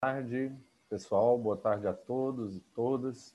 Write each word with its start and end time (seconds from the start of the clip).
tarde, 0.00 0.52
pessoal. 0.88 1.38
Boa 1.38 1.56
tarde 1.56 1.86
a 1.86 1.92
todos 1.92 2.56
e 2.56 2.60
todas. 2.74 3.34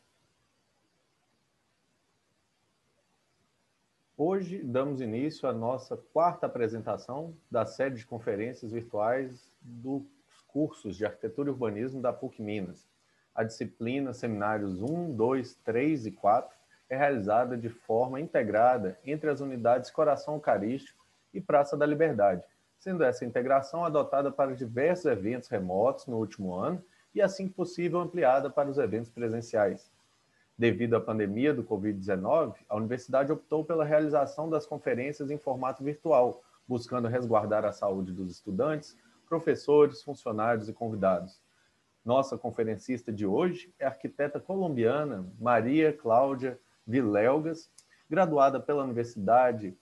Hoje 4.18 4.64
damos 4.64 5.02
início 5.02 5.50
à 5.50 5.54
nossa 5.54 5.98
quarta 5.98 6.46
apresentação 6.46 7.36
da 7.52 7.66
série 7.66 7.96
de 7.96 8.06
conferências 8.06 8.72
virtuais 8.72 9.52
dos 9.62 10.04
cursos 10.48 10.96
de 10.96 11.06
Arquitetura 11.06 11.50
e 11.50 11.52
Urbanismo 11.52 12.02
da 12.02 12.14
PUC 12.14 12.42
Minas. 12.42 12.88
A 13.34 13.44
disciplina 13.44 14.14
Seminários 14.14 14.82
1, 14.82 15.16
2, 15.16 15.56
3 15.56 16.06
e 16.06 16.12
4 16.12 16.56
é 16.90 16.96
realizada 16.96 17.58
de 17.58 17.70
forma 17.70 18.20
integrada 18.20 19.00
entre 19.06 19.30
as 19.30 19.42
unidades 19.42 19.90
Coração 19.90 20.36
Eucarístico 20.36 21.06
e 21.34 21.42
Praça 21.42 21.76
da 21.76 21.86
Liberdade, 21.86 22.44
sendo 22.78 23.04
essa 23.04 23.26
integração 23.26 23.84
adotada 23.84 24.32
para 24.32 24.56
diversos 24.56 25.06
eventos 25.06 25.50
remotos 25.50 26.06
no 26.06 26.18
último 26.18 26.54
ano 26.54 26.84
e, 27.14 27.22
assim 27.22 27.48
que 27.48 27.54
possível, 27.54 28.00
ampliada 28.00 28.50
para 28.50 28.70
os 28.70 28.78
eventos 28.78 29.10
presenciais. 29.10 29.92
Devido 30.58 30.96
à 30.96 31.02
pandemia 31.02 31.54
do 31.54 31.64
Covid-19, 31.64 32.56
a 32.70 32.76
universidade 32.76 33.32
optou 33.32 33.66
pela 33.66 33.84
realização 33.84 34.50
das 34.50 34.66
conferências 34.66 35.30
em 35.30 35.38
formato 35.38 35.84
virtual, 35.84 36.44
buscando 36.68 37.08
resguardar 37.08 37.66
a 37.66 37.72
saúde 37.72 38.14
dos 38.14 38.32
estudantes, 38.32 38.98
professores, 39.28 40.02
funcionários 40.02 40.70
e 40.70 40.74
convidados. 40.74 41.42
Nossa 42.06 42.38
conferencista 42.38 43.12
de 43.12 43.26
hoje 43.26 43.74
é 43.80 43.86
a 43.86 43.90
arquiteta 43.90 44.40
colombiana 44.40 45.26
Maria 45.40 45.92
Cláudia 45.92 46.60
Vilelgas, 46.86 47.70
graduada 48.10 48.60
pela 48.60 48.84
Universidade 48.84 49.76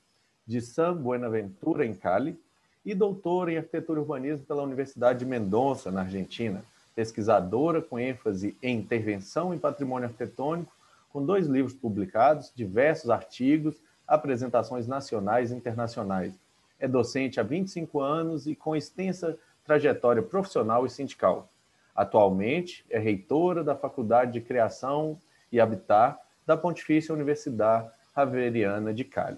de 0.45 0.61
San 0.61 0.95
Buenaventura, 0.95 1.85
em 1.85 1.93
Cali, 1.93 2.39
e 2.85 2.93
doutora 2.93 3.51
em 3.51 3.57
arquitetura 3.57 3.99
e 3.99 4.01
urbanismo 4.01 4.45
pela 4.45 4.63
Universidade 4.63 5.19
de 5.19 5.25
Mendonça, 5.25 5.89
na 5.91 6.01
Argentina. 6.01 6.63
Pesquisadora 6.95 7.81
com 7.81 7.97
ênfase 7.97 8.57
em 8.61 8.77
intervenção 8.77 9.53
em 9.53 9.57
patrimônio 9.57 10.07
arquitetônico, 10.07 10.71
com 11.09 11.25
dois 11.25 11.47
livros 11.47 11.73
publicados, 11.73 12.51
diversos 12.53 13.09
artigos, 13.09 13.81
apresentações 14.07 14.87
nacionais 14.87 15.51
e 15.51 15.55
internacionais. 15.55 16.37
É 16.79 16.87
docente 16.87 17.39
há 17.39 17.43
25 17.43 18.01
anos 18.01 18.47
e 18.47 18.55
com 18.55 18.75
extensa 18.75 19.37
trajetória 19.63 20.21
profissional 20.21 20.85
e 20.85 20.89
sindical. 20.89 21.47
Atualmente 21.95 22.85
é 22.89 22.99
reitora 22.99 23.63
da 23.63 23.75
Faculdade 23.75 24.33
de 24.33 24.41
Criação 24.41 25.17
e 25.51 25.59
Habitat 25.61 26.17
da 26.45 26.57
Pontifícia 26.57 27.13
Universidade 27.13 27.89
Javeriana 28.15 28.93
de 28.93 29.03
Cali. 29.03 29.37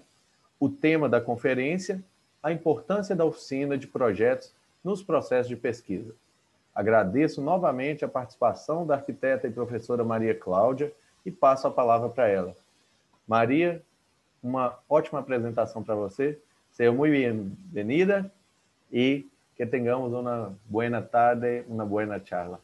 O 0.58 0.68
tema 0.68 1.08
da 1.08 1.20
conferência 1.20 2.02
a 2.46 2.52
importância 2.52 3.16
da 3.16 3.24
oficina 3.24 3.76
de 3.76 3.88
projetos 3.88 4.54
nos 4.84 5.02
processos 5.02 5.48
de 5.48 5.56
pesquisa. 5.56 6.14
Agradeço 6.72 7.42
novamente 7.42 8.04
a 8.04 8.08
participação 8.08 8.86
da 8.86 8.94
arquiteta 8.94 9.48
e 9.48 9.50
professora 9.50 10.04
Maria 10.04 10.32
Cláudia 10.32 10.92
e 11.24 11.30
passo 11.32 11.66
a 11.66 11.72
palavra 11.72 12.08
para 12.08 12.28
ela. 12.28 12.54
Maria, 13.26 13.82
uma 14.40 14.78
ótima 14.88 15.18
apresentação 15.18 15.82
para 15.82 15.96
você. 15.96 16.38
Seja 16.70 16.92
muito 16.92 17.12
bem-vinda 17.64 18.30
e 18.92 19.26
que 19.56 19.66
tengamos 19.66 20.12
uma 20.12 20.56
boa 20.66 21.02
tarde, 21.02 21.64
uma 21.66 21.84
boa 21.84 22.20
charla. 22.24 22.60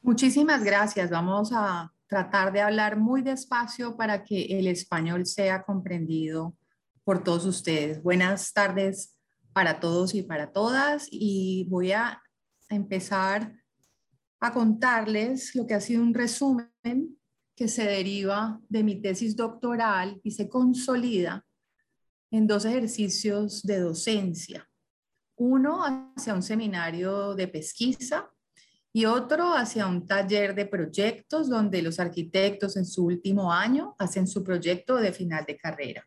Muchísimas 0.00 0.62
gracias. 0.62 1.10
Vamos 1.10 1.52
a 1.52 1.90
tratar 2.08 2.52
de 2.52 2.62
hablar 2.62 2.96
muy 2.96 3.22
despacio 3.22 3.96
para 3.96 4.24
que 4.24 4.58
el 4.58 4.66
español 4.66 5.26
sea 5.26 5.62
comprendido 5.62 6.56
por 7.04 7.22
todos 7.22 7.44
ustedes. 7.44 8.02
Buenas 8.02 8.52
tardes 8.52 9.16
para 9.52 9.78
todos 9.78 10.14
y 10.14 10.22
para 10.22 10.50
todas 10.52 11.06
y 11.10 11.66
voy 11.68 11.92
a 11.92 12.22
empezar 12.70 13.52
a 14.40 14.52
contarles 14.52 15.54
lo 15.54 15.66
que 15.66 15.74
ha 15.74 15.80
sido 15.80 16.02
un 16.02 16.14
resumen 16.14 17.18
que 17.54 17.68
se 17.68 17.84
deriva 17.84 18.60
de 18.68 18.84
mi 18.84 19.00
tesis 19.02 19.36
doctoral 19.36 20.20
y 20.22 20.30
se 20.30 20.48
consolida 20.48 21.44
en 22.30 22.46
dos 22.46 22.64
ejercicios 22.64 23.62
de 23.62 23.80
docencia. 23.80 24.68
Uno 25.36 25.82
hacia 26.16 26.34
un 26.34 26.42
seminario 26.42 27.34
de 27.34 27.48
pesquisa 27.48 28.30
y 28.98 29.04
otro 29.04 29.54
hacia 29.54 29.86
un 29.86 30.08
taller 30.08 30.56
de 30.56 30.66
proyectos 30.66 31.48
donde 31.48 31.82
los 31.82 32.00
arquitectos 32.00 32.76
en 32.76 32.84
su 32.84 33.04
último 33.04 33.52
año 33.52 33.94
hacen 33.96 34.26
su 34.26 34.42
proyecto 34.42 34.96
de 34.96 35.12
final 35.12 35.44
de 35.46 35.56
carrera. 35.56 36.04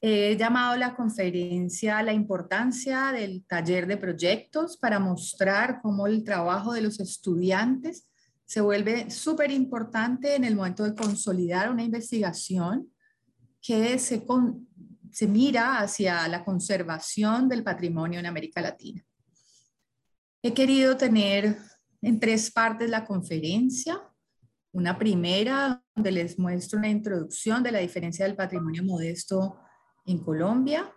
He 0.00 0.36
llamado 0.36 0.76
la 0.76 0.96
conferencia 0.96 2.02
la 2.02 2.12
importancia 2.12 3.12
del 3.12 3.44
taller 3.46 3.86
de 3.86 3.98
proyectos 3.98 4.76
para 4.76 4.98
mostrar 4.98 5.78
cómo 5.80 6.08
el 6.08 6.24
trabajo 6.24 6.72
de 6.72 6.80
los 6.80 6.98
estudiantes 6.98 8.08
se 8.46 8.60
vuelve 8.60 9.08
súper 9.08 9.52
importante 9.52 10.34
en 10.34 10.42
el 10.42 10.56
momento 10.56 10.82
de 10.82 10.96
consolidar 10.96 11.70
una 11.70 11.84
investigación 11.84 12.90
que 13.60 13.96
se, 14.00 14.26
se 15.12 15.28
mira 15.28 15.78
hacia 15.78 16.26
la 16.26 16.44
conservación 16.44 17.48
del 17.48 17.62
patrimonio 17.62 18.18
en 18.18 18.26
América 18.26 18.60
Latina. 18.60 19.06
He 20.42 20.52
querido 20.52 20.96
tener 20.96 21.56
en 22.02 22.20
tres 22.20 22.50
partes 22.50 22.90
la 22.90 23.04
conferencia. 23.04 24.02
Una 24.72 24.98
primera, 24.98 25.82
donde 25.94 26.12
les 26.12 26.38
muestro 26.38 26.78
una 26.78 26.88
introducción 26.88 27.62
de 27.62 27.72
la 27.72 27.78
diferencia 27.78 28.26
del 28.26 28.36
patrimonio 28.36 28.82
modesto 28.82 29.58
en 30.04 30.18
Colombia. 30.18 30.92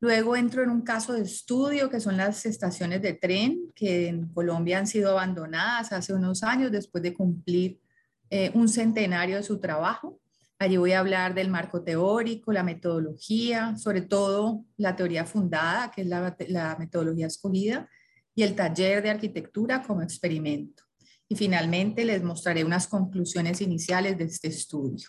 Luego 0.00 0.36
entro 0.36 0.62
en 0.62 0.70
un 0.70 0.82
caso 0.82 1.12
de 1.12 1.22
estudio 1.22 1.88
que 1.88 2.00
son 2.00 2.16
las 2.16 2.44
estaciones 2.44 3.02
de 3.02 3.14
tren 3.14 3.72
que 3.74 4.08
en 4.08 4.28
Colombia 4.32 4.78
han 4.78 4.86
sido 4.86 5.12
abandonadas 5.12 5.92
hace 5.92 6.12
unos 6.12 6.42
años 6.42 6.72
después 6.72 7.02
de 7.02 7.14
cumplir 7.14 7.80
eh, 8.28 8.50
un 8.54 8.68
centenario 8.68 9.36
de 9.36 9.42
su 9.42 9.60
trabajo. 9.60 10.20
Allí 10.58 10.76
voy 10.76 10.92
a 10.92 11.00
hablar 11.00 11.34
del 11.34 11.50
marco 11.50 11.82
teórico, 11.82 12.52
la 12.52 12.62
metodología, 12.62 13.76
sobre 13.76 14.02
todo 14.02 14.64
la 14.76 14.94
teoría 14.96 15.24
fundada, 15.24 15.90
que 15.90 16.02
es 16.02 16.06
la, 16.06 16.36
la 16.48 16.76
metodología 16.78 17.26
escogida, 17.26 17.88
y 18.34 18.42
el 18.42 18.54
taller 18.54 19.02
de 19.02 19.10
arquitectura 19.10 19.82
como 19.82 20.02
experimento. 20.02 20.84
Y 21.28 21.36
finalmente 21.36 22.04
les 22.04 22.22
mostraré 22.22 22.64
unas 22.64 22.86
conclusiones 22.86 23.60
iniciales 23.60 24.18
de 24.18 24.24
este 24.24 24.48
estudio. 24.48 25.08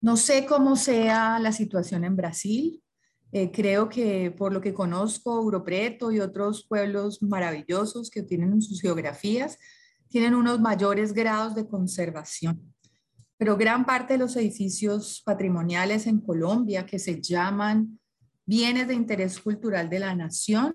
No 0.00 0.16
sé 0.16 0.46
cómo 0.46 0.76
sea 0.76 1.38
la 1.38 1.52
situación 1.52 2.04
en 2.04 2.16
Brasil. 2.16 2.82
Eh, 3.32 3.50
creo 3.50 3.88
que 3.88 4.30
por 4.30 4.52
lo 4.52 4.60
que 4.60 4.74
conozco, 4.74 5.36
Europreto 5.38 6.12
y 6.12 6.20
otros 6.20 6.66
pueblos 6.66 7.22
maravillosos 7.22 8.10
que 8.10 8.22
tienen 8.22 8.60
sus 8.62 8.80
geografías, 8.80 9.58
tienen 10.08 10.34
unos 10.34 10.60
mayores 10.60 11.12
grados 11.12 11.54
de 11.54 11.66
conservación. 11.66 12.72
Pero 13.38 13.56
gran 13.56 13.84
parte 13.84 14.14
de 14.14 14.18
los 14.18 14.36
edificios 14.36 15.22
patrimoniales 15.24 16.06
en 16.06 16.20
Colombia 16.20 16.86
que 16.86 16.98
se 16.98 17.20
llaman 17.20 17.98
bienes 18.46 18.88
de 18.88 18.94
interés 18.94 19.40
cultural 19.40 19.90
de 19.90 19.98
la 19.98 20.14
nación 20.14 20.74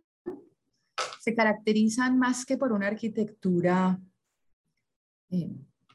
se 1.20 1.36
caracterizan 1.36 2.18
más 2.18 2.46
que 2.46 2.58
por 2.58 2.72
una 2.72 2.88
arquitectura 2.88 4.00
eh, 5.30 5.50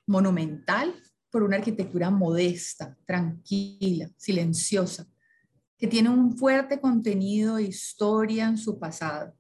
monumental, 0.07 0.95
por 1.31 1.43
una 1.43 1.57
arquitectura 1.57 2.11
modesta, 2.11 2.97
tranquila, 3.05 4.09
silenciosa, 4.17 5.07
que 5.77 5.87
tiene 5.87 6.09
un 6.09 6.37
fuerte 6.37 6.81
contenido 6.81 7.57
de 7.57 7.65
historia 7.65 8.49
en 8.49 8.57
su 8.57 8.79
pasado. 8.79 9.35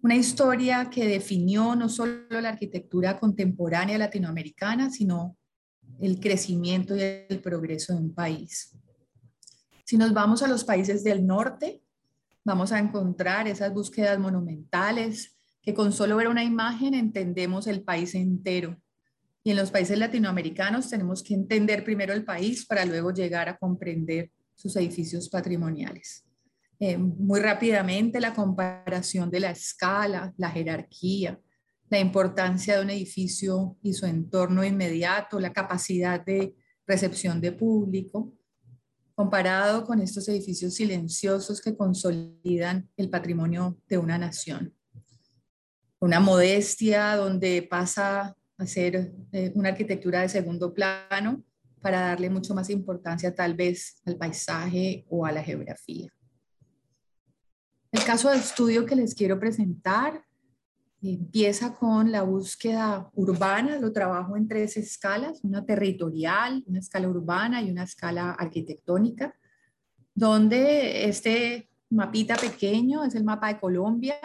Una 0.00 0.16
historia 0.16 0.88
que 0.88 1.06
definió 1.06 1.74
no 1.74 1.88
solo 1.88 2.40
la 2.40 2.50
arquitectura 2.50 3.18
contemporánea 3.18 3.98
latinoamericana, 3.98 4.90
sino 4.90 5.36
el 6.00 6.20
crecimiento 6.20 6.96
y 6.96 7.00
el 7.28 7.40
progreso 7.40 7.92
de 7.92 8.00
un 8.00 8.14
país. 8.14 8.76
Si 9.84 9.96
nos 9.96 10.12
vamos 10.14 10.42
a 10.42 10.48
los 10.48 10.64
países 10.64 11.04
del 11.04 11.26
norte, 11.26 11.83
vamos 12.44 12.72
a 12.72 12.78
encontrar 12.78 13.48
esas 13.48 13.72
búsquedas 13.72 14.18
monumentales 14.18 15.36
que 15.62 15.74
con 15.74 15.92
solo 15.92 16.16
ver 16.16 16.28
una 16.28 16.44
imagen 16.44 16.94
entendemos 16.94 17.66
el 17.66 17.82
país 17.82 18.14
entero 18.14 18.76
y 19.46 19.50
en 19.50 19.56
los 19.58 19.70
países 19.70 19.98
latinoamericanos 19.98 20.88
tenemos 20.88 21.22
que 21.22 21.34
entender 21.34 21.84
primero 21.84 22.14
el 22.14 22.24
país 22.24 22.64
para 22.64 22.86
luego 22.86 23.12
llegar 23.12 23.48
a 23.50 23.58
comprender 23.58 24.30
sus 24.54 24.74
edificios 24.76 25.28
patrimoniales. 25.28 26.24
Eh, 26.80 26.96
muy 26.96 27.40
rápidamente 27.40 28.20
la 28.20 28.32
comparación 28.32 29.30
de 29.30 29.40
la 29.40 29.50
escala, 29.50 30.32
la 30.38 30.50
jerarquía, 30.50 31.38
la 31.90 31.98
importancia 31.98 32.76
de 32.76 32.82
un 32.82 32.90
edificio 32.90 33.76
y 33.82 33.92
su 33.92 34.06
entorno 34.06 34.64
inmediato, 34.64 35.38
la 35.38 35.52
capacidad 35.52 36.24
de 36.24 36.54
recepción 36.86 37.38
de 37.40 37.52
público, 37.52 38.32
comparado 39.14 39.84
con 39.84 40.00
estos 40.00 40.28
edificios 40.28 40.74
silenciosos 40.74 41.60
que 41.60 41.76
consolidan 41.76 42.88
el 42.96 43.10
patrimonio 43.10 43.78
de 43.88 43.98
una 43.98 44.18
nación. 44.18 44.74
Una 46.00 46.20
modestia 46.20 47.16
donde 47.16 47.62
pasa 47.62 48.36
hacer 48.58 49.12
eh, 49.32 49.52
una 49.54 49.70
arquitectura 49.70 50.20
de 50.20 50.28
segundo 50.28 50.74
plano 50.74 51.42
para 51.80 52.00
darle 52.00 52.30
mucho 52.30 52.54
más 52.54 52.70
importancia 52.70 53.34
tal 53.34 53.54
vez 53.54 54.00
al 54.04 54.16
paisaje 54.16 55.04
o 55.08 55.26
a 55.26 55.32
la 55.32 55.42
geografía. 55.42 56.12
El 57.92 58.04
caso 58.04 58.30
de 58.30 58.38
estudio 58.38 58.84
que 58.86 58.96
les 58.96 59.14
quiero 59.14 59.38
presentar 59.38 60.24
empieza 61.12 61.74
con 61.74 62.10
la 62.10 62.22
búsqueda 62.22 63.10
urbana, 63.14 63.78
lo 63.78 63.92
trabajo 63.92 64.36
en 64.36 64.48
tres 64.48 64.76
escalas, 64.76 65.40
una 65.42 65.64
territorial, 65.64 66.64
una 66.66 66.78
escala 66.78 67.08
urbana 67.08 67.62
y 67.62 67.70
una 67.70 67.82
escala 67.82 68.30
arquitectónica, 68.32 69.34
donde 70.14 71.06
este 71.08 71.68
mapita 71.90 72.36
pequeño 72.36 73.04
es 73.04 73.14
el 73.14 73.24
mapa 73.24 73.48
de 73.48 73.60
Colombia 73.60 74.16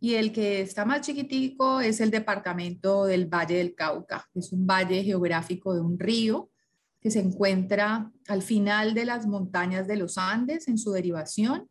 y 0.00 0.14
el 0.14 0.32
que 0.32 0.62
está 0.62 0.86
más 0.86 1.02
chiquitico 1.02 1.80
es 1.80 2.00
el 2.00 2.10
departamento 2.10 3.04
del 3.04 3.26
Valle 3.26 3.56
del 3.56 3.74
Cauca. 3.74 4.26
Es 4.34 4.50
un 4.50 4.66
valle 4.66 5.04
geográfico 5.04 5.74
de 5.74 5.80
un 5.80 5.98
río 5.98 6.50
que 7.00 7.10
se 7.10 7.20
encuentra 7.20 8.10
al 8.28 8.42
final 8.42 8.94
de 8.94 9.04
las 9.04 9.26
montañas 9.26 9.86
de 9.86 9.96
los 9.96 10.16
Andes 10.16 10.68
en 10.68 10.78
su 10.78 10.92
derivación. 10.92 11.68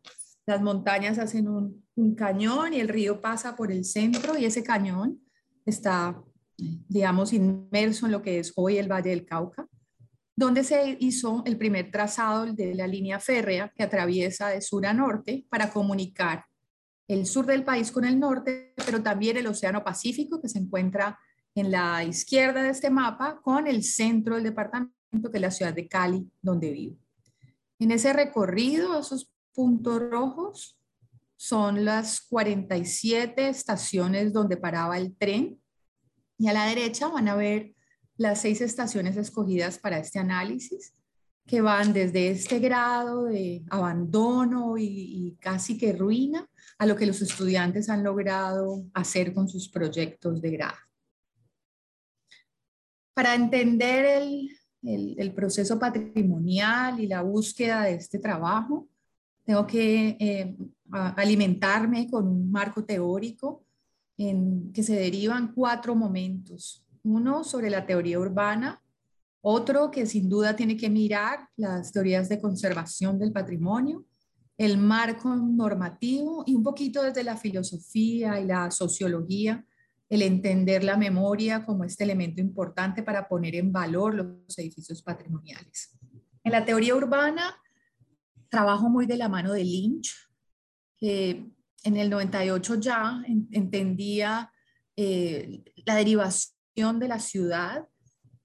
Las 0.50 0.62
montañas 0.62 1.16
hacen 1.20 1.46
un, 1.46 1.84
cañón 2.16 2.74
y 2.74 2.80
el 2.80 2.88
río 2.88 3.20
pasa 3.20 3.54
por 3.54 3.70
el 3.70 3.84
centro 3.84 4.36
y 4.36 4.46
ese 4.46 4.64
cañón 4.64 5.20
está, 5.64 6.20
digamos, 6.56 7.32
inmerso 7.32 8.06
en 8.06 8.12
lo 8.12 8.20
que 8.20 8.40
es 8.40 8.52
hoy 8.56 8.78
el 8.78 8.90
Valle 8.90 9.10
del 9.10 9.24
Cauca, 9.24 9.68
donde 10.34 10.64
se 10.64 10.96
hizo 10.98 11.44
el 11.46 11.56
primer 11.56 11.92
trazado 11.92 12.46
de 12.46 12.74
la 12.74 12.88
línea 12.88 13.20
férrea 13.20 13.72
que 13.76 13.84
atraviesa 13.84 14.48
de 14.48 14.60
sur 14.60 14.84
a 14.86 14.92
norte 14.92 15.46
para 15.48 15.72
comunicar 15.72 16.44
el 17.06 17.26
sur 17.26 17.46
del 17.46 17.62
país 17.62 17.92
con 17.92 18.04
el 18.04 18.18
norte, 18.18 18.74
pero 18.84 19.00
también 19.00 19.36
el 19.36 19.46
Océano 19.46 19.84
Pacífico 19.84 20.42
que 20.42 20.48
se 20.48 20.58
encuentra 20.58 21.16
en 21.54 21.70
la 21.70 22.02
izquierda 22.02 22.64
de 22.64 22.70
este 22.70 22.90
mapa 22.90 23.40
con 23.40 23.68
el 23.68 23.84
centro 23.84 24.34
del 24.34 24.44
departamento 24.44 25.30
que 25.30 25.38
es 25.38 25.42
la 25.42 25.52
ciudad 25.52 25.74
de 25.74 25.86
Cali, 25.86 26.28
donde 26.42 26.72
vivo. 26.72 26.96
En 27.78 27.92
ese 27.92 28.12
recorrido, 28.12 28.98
esos 28.98 29.30
puntos 29.54 30.00
rojos 30.00 30.78
son 31.36 31.84
las 31.84 32.20
47 32.22 33.48
estaciones 33.48 34.32
donde 34.32 34.56
paraba 34.56 34.98
el 34.98 35.16
tren 35.16 35.60
y 36.38 36.48
a 36.48 36.52
la 36.52 36.66
derecha 36.66 37.08
van 37.08 37.28
a 37.28 37.36
ver 37.36 37.74
las 38.16 38.42
seis 38.42 38.60
estaciones 38.60 39.16
escogidas 39.16 39.78
para 39.78 39.98
este 39.98 40.18
análisis 40.18 40.94
que 41.46 41.60
van 41.60 41.92
desde 41.92 42.30
este 42.30 42.60
grado 42.60 43.24
de 43.24 43.64
abandono 43.70 44.76
y, 44.78 45.36
casi 45.40 45.76
que 45.76 45.92
ruina 45.92 46.48
a 46.78 46.86
lo 46.86 46.94
que 46.94 47.06
los 47.06 47.20
estudiantes 47.22 47.88
han 47.88 48.04
logrado 48.04 48.84
hacer 48.94 49.34
con 49.34 49.48
sus 49.48 49.68
proyectos 49.68 50.40
de 50.40 50.50
grado. 50.52 50.78
Para 53.14 53.34
entender 53.34 54.04
el, 54.82 55.34
proceso 55.34 55.78
patrimonial 55.78 57.00
y 57.00 57.08
la 57.08 57.22
búsqueda 57.22 57.82
de 57.82 57.94
este 57.94 58.18
trabajo. 58.18 58.88
Tengo 59.50 59.66
que 59.66 60.16
eh, 60.20 60.56
alimentarme 60.92 62.08
con 62.08 62.24
un 62.28 62.52
marco 62.52 62.84
teórico 62.84 63.64
en 64.16 64.72
que 64.72 64.84
se 64.84 64.94
derivan 64.94 65.52
cuatro 65.52 65.96
momentos. 65.96 66.86
Uno 67.02 67.42
sobre 67.42 67.68
la 67.68 67.84
teoría 67.84 68.20
urbana, 68.20 68.80
otro 69.40 69.90
que 69.90 70.06
sin 70.06 70.28
duda 70.28 70.54
tiene 70.54 70.76
que 70.76 70.88
mirar 70.88 71.48
las 71.56 71.90
teorías 71.90 72.28
de 72.28 72.40
conservación 72.40 73.18
del 73.18 73.32
patrimonio, 73.32 74.06
el 74.56 74.78
marco 74.78 75.34
normativo 75.34 76.44
y 76.46 76.54
un 76.54 76.62
poquito 76.62 77.02
desde 77.02 77.24
la 77.24 77.36
filosofía 77.36 78.38
y 78.38 78.46
la 78.46 78.70
sociología 78.70 79.66
el 80.08 80.22
entender 80.22 80.84
la 80.84 80.96
memoria 80.96 81.66
como 81.66 81.82
este 81.82 82.04
elemento 82.04 82.40
importante 82.40 83.02
para 83.02 83.26
poner 83.26 83.56
en 83.56 83.72
valor 83.72 84.14
los 84.14 84.56
edificios 84.58 85.02
patrimoniales. 85.02 85.98
En 86.44 86.52
la 86.52 86.64
teoría 86.64 86.94
urbana, 86.94 87.56
trabajo 88.50 88.90
muy 88.90 89.06
de 89.06 89.16
la 89.16 89.28
mano 89.28 89.52
de 89.52 89.64
Lynch, 89.64 90.14
que 90.98 91.50
en 91.84 91.96
el 91.96 92.10
98 92.10 92.74
ya 92.74 93.22
entendía 93.52 94.52
eh, 94.96 95.62
la 95.86 95.94
derivación 95.94 96.98
de 96.98 97.08
la 97.08 97.18
ciudad 97.20 97.86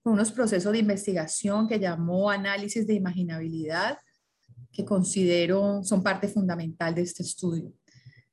con 0.01 0.13
unos 0.13 0.31
procesos 0.31 0.71
de 0.71 0.79
investigación 0.79 1.67
que 1.67 1.79
llamó 1.79 2.29
análisis 2.29 2.85
de 2.87 2.93
imaginabilidad, 2.93 3.97
que 4.71 4.85
considero 4.85 5.83
son 5.83 6.03
parte 6.03 6.27
fundamental 6.27 6.93
de 6.93 7.01
este 7.01 7.23
estudio. 7.23 7.73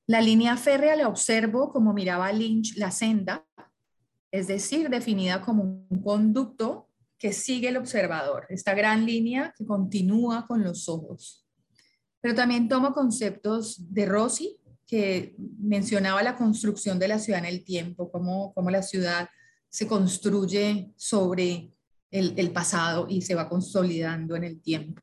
La 0.06 0.20
línea 0.20 0.56
férrea 0.56 0.96
la 0.96 1.08
observo 1.08 1.72
como 1.72 1.94
miraba 1.94 2.32
Lynch 2.32 2.76
la 2.76 2.90
senda, 2.90 3.46
es 4.30 4.48
decir, 4.48 4.90
definida 4.90 5.40
como 5.40 5.62
un 5.62 6.02
conducto 6.02 6.88
que 7.18 7.32
sigue 7.32 7.68
el 7.68 7.76
observador, 7.76 8.46
esta 8.50 8.74
gran 8.74 9.06
línea 9.06 9.54
que 9.56 9.64
continúa 9.64 10.46
con 10.46 10.62
los 10.62 10.88
ojos. 10.88 11.41
Pero 12.22 12.34
también 12.34 12.68
tomo 12.68 12.94
conceptos 12.94 13.76
de 13.92 14.06
Rossi, 14.06 14.56
que 14.86 15.34
mencionaba 15.58 16.22
la 16.22 16.36
construcción 16.36 16.98
de 16.98 17.08
la 17.08 17.18
ciudad 17.18 17.40
en 17.40 17.46
el 17.46 17.64
tiempo, 17.64 18.10
cómo, 18.10 18.54
cómo 18.54 18.70
la 18.70 18.82
ciudad 18.82 19.28
se 19.68 19.86
construye 19.86 20.92
sobre 20.96 21.72
el, 22.10 22.52
pasado 22.52 23.06
y 23.08 23.22
se 23.22 23.34
va 23.34 23.48
consolidando 23.48 24.36
en 24.36 24.44
el 24.44 24.60
tiempo. 24.60 25.02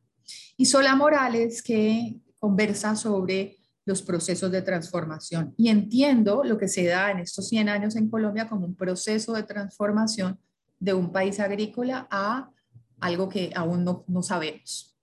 Y 0.57 0.67
Sola 0.67 0.95
Morales, 0.95 1.63
que 1.63 2.19
conversa 2.39 2.95
sobre 2.95 3.57
los 3.83 4.03
procesos 4.03 4.51
de 4.51 4.61
transformación. 4.61 5.55
Y 5.57 5.69
entiendo 5.69 6.43
lo 6.43 6.57
que 6.57 6.67
se 6.67 6.85
da 6.85 7.09
en 7.09 7.19
estos 7.19 7.49
100 7.49 7.67
años 7.67 7.95
en 7.95 8.09
Colombia 8.09 8.47
como 8.47 8.67
un 8.67 8.75
proceso 8.75 9.33
de 9.33 9.43
transformación 9.43 10.39
de 10.79 10.93
un 10.93 11.11
país 11.11 11.39
agrícola 11.39 12.07
a 12.11 12.51
algo 12.99 13.27
que 13.27 13.51
aún 13.55 13.83
no, 13.83 14.05
no 14.07 14.21
sabemos. 14.21 14.98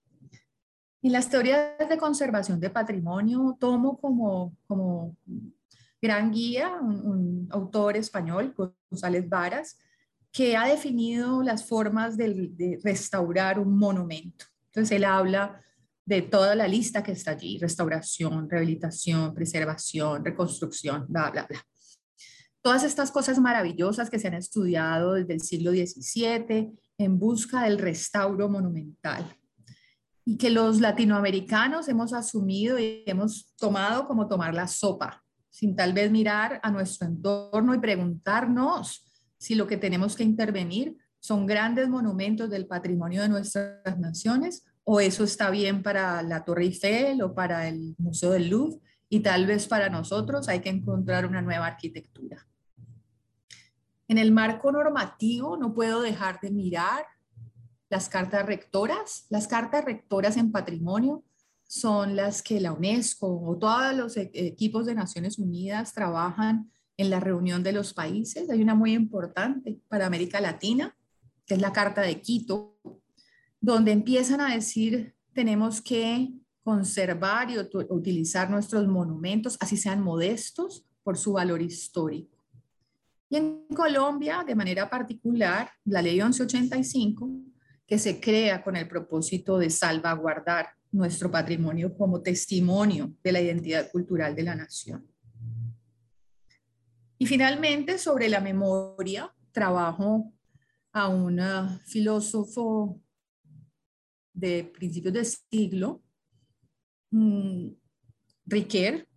En 1.06 1.12
las 1.12 1.31
teorías 1.31 1.79
de 1.88 1.99
conservación 1.99 2.58
de 2.58 2.69
patrimonio 2.69 3.56
tomo 3.61 3.97
como, 3.97 4.56
como 4.67 5.17
gran 6.03 6.32
guía 6.32 6.81
un, 6.81 7.47
autor 7.53 7.97
español, 7.97 8.53
González 8.91 9.29
Varas, 9.29 9.79
que 10.32 10.56
ha 10.56 10.67
definido 10.67 11.44
las 11.44 11.64
formas 11.64 12.17
de, 12.17 12.50
de 12.50 12.81
restaurar 12.82 13.61
un 13.61 13.79
monumento. 13.79 14.47
Entonces 14.64 14.97
él 14.97 15.05
habla 15.05 15.62
de 16.05 16.23
toda 16.23 16.56
la 16.56 16.67
lista 16.67 17.05
que 17.05 17.12
está 17.12 17.31
allí, 17.31 17.56
restauración, 17.58 18.50
rehabilitación, 18.50 19.32
preservación, 19.32 20.25
reconstrucción, 20.25 21.06
bla, 21.08 21.31
bla, 21.31 21.47
bla. 21.49 21.64
Todas 22.61 22.82
estas 22.82 23.12
cosas 23.12 23.38
maravillosas 23.38 24.11
que 24.11 24.19
se 24.19 24.26
han 24.26 24.35
estudiado 24.35 25.12
desde 25.12 25.35
el 25.35 25.41
siglo 25.41 25.70
XVII 25.70 26.76
en 26.99 27.19
busca 27.20 27.62
del 27.62 27.79
restauro 27.79 28.49
monumental 28.49 29.25
y 30.28 30.36
que 30.36 30.50
los 30.50 30.80
latinoamericanos 30.80 31.88
hemos 31.88 32.12
asumido 32.12 32.80
y 32.80 33.04
hemos 33.06 33.54
tomado 33.56 34.08
como 34.08 34.26
tomar 34.26 34.52
la 34.54 34.66
sopa, 34.66 35.22
sin 35.50 35.76
tal 35.76 35.92
vez 35.92 36.10
mirar 36.10 36.58
a 36.64 36.70
nuestro 36.72 37.06
entorno 37.06 37.72
y 37.74 37.78
preguntarnos 37.78 39.04
si 39.38 39.54
lo 39.54 39.68
que 39.68 39.76
tenemos 39.76 40.16
que 40.16 40.24
intervenir 40.24 40.96
son 41.20 41.46
grandes 41.46 41.88
monumentos 41.88 42.50
del 42.50 42.66
patrimonio 42.66 43.22
de 43.22 43.28
nuestras 43.28 43.98
naciones 44.00 44.64
o 44.82 44.98
eso 45.00 45.22
está 45.22 45.48
bien 45.50 45.84
para 45.84 46.20
la 46.22 46.44
Torre 46.44 46.64
Eiffel 46.64 47.22
o 47.22 47.32
para 47.32 47.68
el 47.68 47.94
Museo 47.96 48.32
del 48.32 48.50
Louvre 48.50 48.80
y 49.08 49.20
tal 49.20 49.46
vez 49.46 49.68
para 49.68 49.88
nosotros 49.88 50.48
hay 50.48 50.58
que 50.58 50.70
encontrar 50.70 51.24
una 51.24 51.40
nueva 51.40 51.66
arquitectura. 51.66 52.44
En 54.08 54.18
el 54.18 54.32
marco 54.32 54.72
normativo 54.72 55.56
no 55.56 55.72
puedo 55.72 56.00
dejar 56.00 56.40
de 56.40 56.50
mirar 56.50 57.04
las 57.96 58.10
cartas 58.10 58.44
rectoras. 58.44 59.24
Las 59.31 59.48
cartas 59.48 59.82
rectoras 59.82 60.36
en 60.36 60.53
patrimonio 60.53 61.24
son 61.67 62.15
las 62.15 62.43
que 62.43 62.60
la 62.60 62.74
UNESCO 62.74 63.26
o 63.26 63.56
todos 63.56 63.94
los 63.94 64.19
e-, 64.19 64.31
equipos 64.34 64.84
de 64.84 64.94
Naciones 64.94 65.38
Unidas 65.38 65.94
trabajan 65.94 66.70
en 66.98 67.08
la 67.08 67.20
reunión 67.20 67.62
de 67.62 67.72
los 67.72 67.94
países. 67.94 68.50
Hay 68.50 68.60
una 68.60 68.74
muy 68.74 68.93
importante 68.93 69.81
para 69.88 70.05
América 70.05 70.43
Latina, 70.43 70.94
que 71.46 71.55
es 71.55 71.60
la 71.62 71.72
Carta 71.72 72.03
de 72.03 72.20
Quito, 72.20 72.76
donde 73.62 73.93
empiezan 73.93 74.43
a 74.43 74.55
decir 74.55 75.15
tenemos 75.32 75.81
que 75.81 76.34
conservar 76.62 77.50
y 77.50 77.56
utilizar 77.88 78.50
nuestros 78.50 78.86
monumentos, 78.86 79.56
así 79.58 79.79
sean 79.79 80.03
modestos, 80.03 80.84
por 81.03 81.17
su 81.17 81.32
valor 81.32 81.62
histórico. 81.62 82.36
Y 83.31 83.36
en 83.36 83.67
Colombia, 83.74 84.44
de 84.46 84.55
manera 84.55 84.91
particular, 84.91 85.70
la 85.84 86.03
ley 86.03 86.17
1185, 86.17 87.56
que 87.86 87.98
se 87.98 88.20
crea 88.20 88.62
con 88.62 88.76
el 88.76 88.88
propósito 88.88 89.58
de 89.58 89.70
salvaguardar 89.70 90.70
nuestro 90.90 91.31
patrimonio 91.31 91.94
como 91.96 92.22
testimonio 92.22 93.14
de 93.22 93.32
la 93.32 93.40
identidad 93.40 93.90
cultural 93.90 94.34
de 94.34 94.43
la 94.43 94.55
nación. 94.55 95.06
Y 97.19 97.26
finalmente, 97.26 97.98
sobre 97.98 98.28
la 98.28 98.40
memoria, 98.40 99.32
trabajo 99.52 100.32
a 100.93 101.08
un 101.08 101.40
filósofo 101.86 103.00
de 104.32 104.64
principios 104.64 105.14
de 105.14 105.24
siglo, 105.24 106.02
mm, 107.10 107.69
Riquet, 108.46 109.08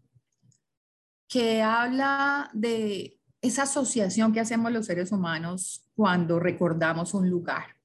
que 1.28 1.62
habla 1.62 2.50
de 2.54 3.20
esa 3.42 3.64
asociación 3.64 4.34
que 4.34 4.40
hacemos 4.40 4.72
los 4.72 4.86
seres 4.86 5.12
humanos 5.12 5.86
cuando 5.94 6.40
recordamos 6.40 7.14
un 7.14 7.30
lugar. 7.30 7.79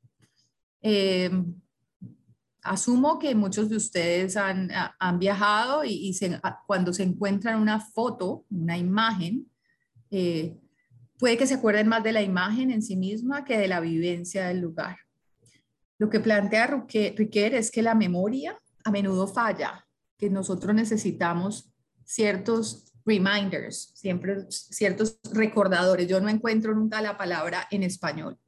Eh, 0.87 1.31
asumo 2.61 3.19
que 3.19 3.35
muchos 3.35 3.71
de 3.71 3.77
ustedes 3.77 4.37
han, 4.37 4.71
han 4.99 5.19
viajado 5.19 5.83
y, 5.83 6.15
cuando 6.67 6.93
se 6.93 7.03
encuentran 7.03 7.59
una 7.59 7.81
foto, 7.81 8.45
una 8.51 8.77
imagen, 8.77 9.51
eh, 10.11 10.59
puede 11.19 11.39
que 11.39 11.47
se 11.47 11.55
acuerden 11.55 11.89
más 11.89 12.05
de 12.05 12.13
la 12.13 12.21
imagen 12.21 12.71
en 12.71 12.83
sí 12.83 12.97
misma 12.97 13.47
que 13.47 13.57
de 13.57 13.67
la 13.67 13.81
vivencia 13.81 14.47
del 14.47 14.61
lugar. 14.61 14.99
Lo 15.99 16.11
que 16.11 16.21
plantea 16.21 16.67
Riquet 16.67 17.55
es 17.55 17.71
que 17.71 17.81
la 17.83 17.95
memoria 17.95 18.61
a 18.85 18.91
menudo 18.91 19.27
falla, 19.27 19.87
que 20.19 20.29
nosotros 20.29 20.75
necesitamos 20.75 21.73
ciertos 22.05 22.93
reminders, 23.07 23.93
siempre 23.95 24.45
ciertos 24.51 25.19
recordadores. 25.33 26.09
Yo 26.09 26.21
no 26.21 26.29
encuentro 26.29 26.75
nunca 26.75 27.01
la 27.01 27.17
palabra 27.17 27.67
en 27.71 27.85
español. 27.85 28.39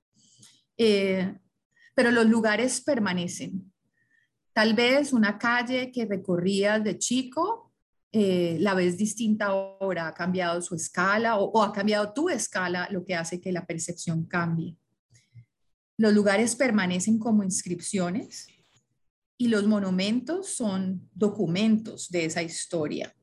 Eh, 0.77 1.35
pero 1.97 2.11
los 2.11 2.27
lugares 2.27 2.83
permanecen. 2.83 3.73
Tal 4.53 4.75
vez 4.75 5.15
una 5.15 5.39
calle 5.39 5.91
que 5.91 6.05
recorrías 6.05 6.85
de 6.85 6.99
chico, 6.99 7.73
eh, 8.13 8.59
la 8.61 8.75
ves 8.75 8.99
distinta 8.99 9.47
ahora, 9.47 10.09
ha 10.09 10.15
cambiado 10.15 10.61
su 10.61 10.75
escala 10.75 11.39
o, 11.39 11.63
ha 11.63 11.73
cambiado 11.73 12.13
tu 12.13 12.29
escala, 12.29 12.87
lo 12.91 13.03
que 13.03 13.15
hace 13.15 13.41
que 13.41 13.51
la 13.51 13.65
percepción 13.65 14.27
cambie. 14.27 14.77
Los 15.97 16.13
lugares 16.13 16.55
permanecen 16.55 17.19
como 17.19 17.43
inscripciones 17.43 18.47
y 19.39 19.49
los 19.49 19.67
monumentos 19.67 20.51
son 20.51 21.09
documentos 21.15 22.11
de 22.11 22.27
esa 22.27 22.43
historia. 22.43 23.17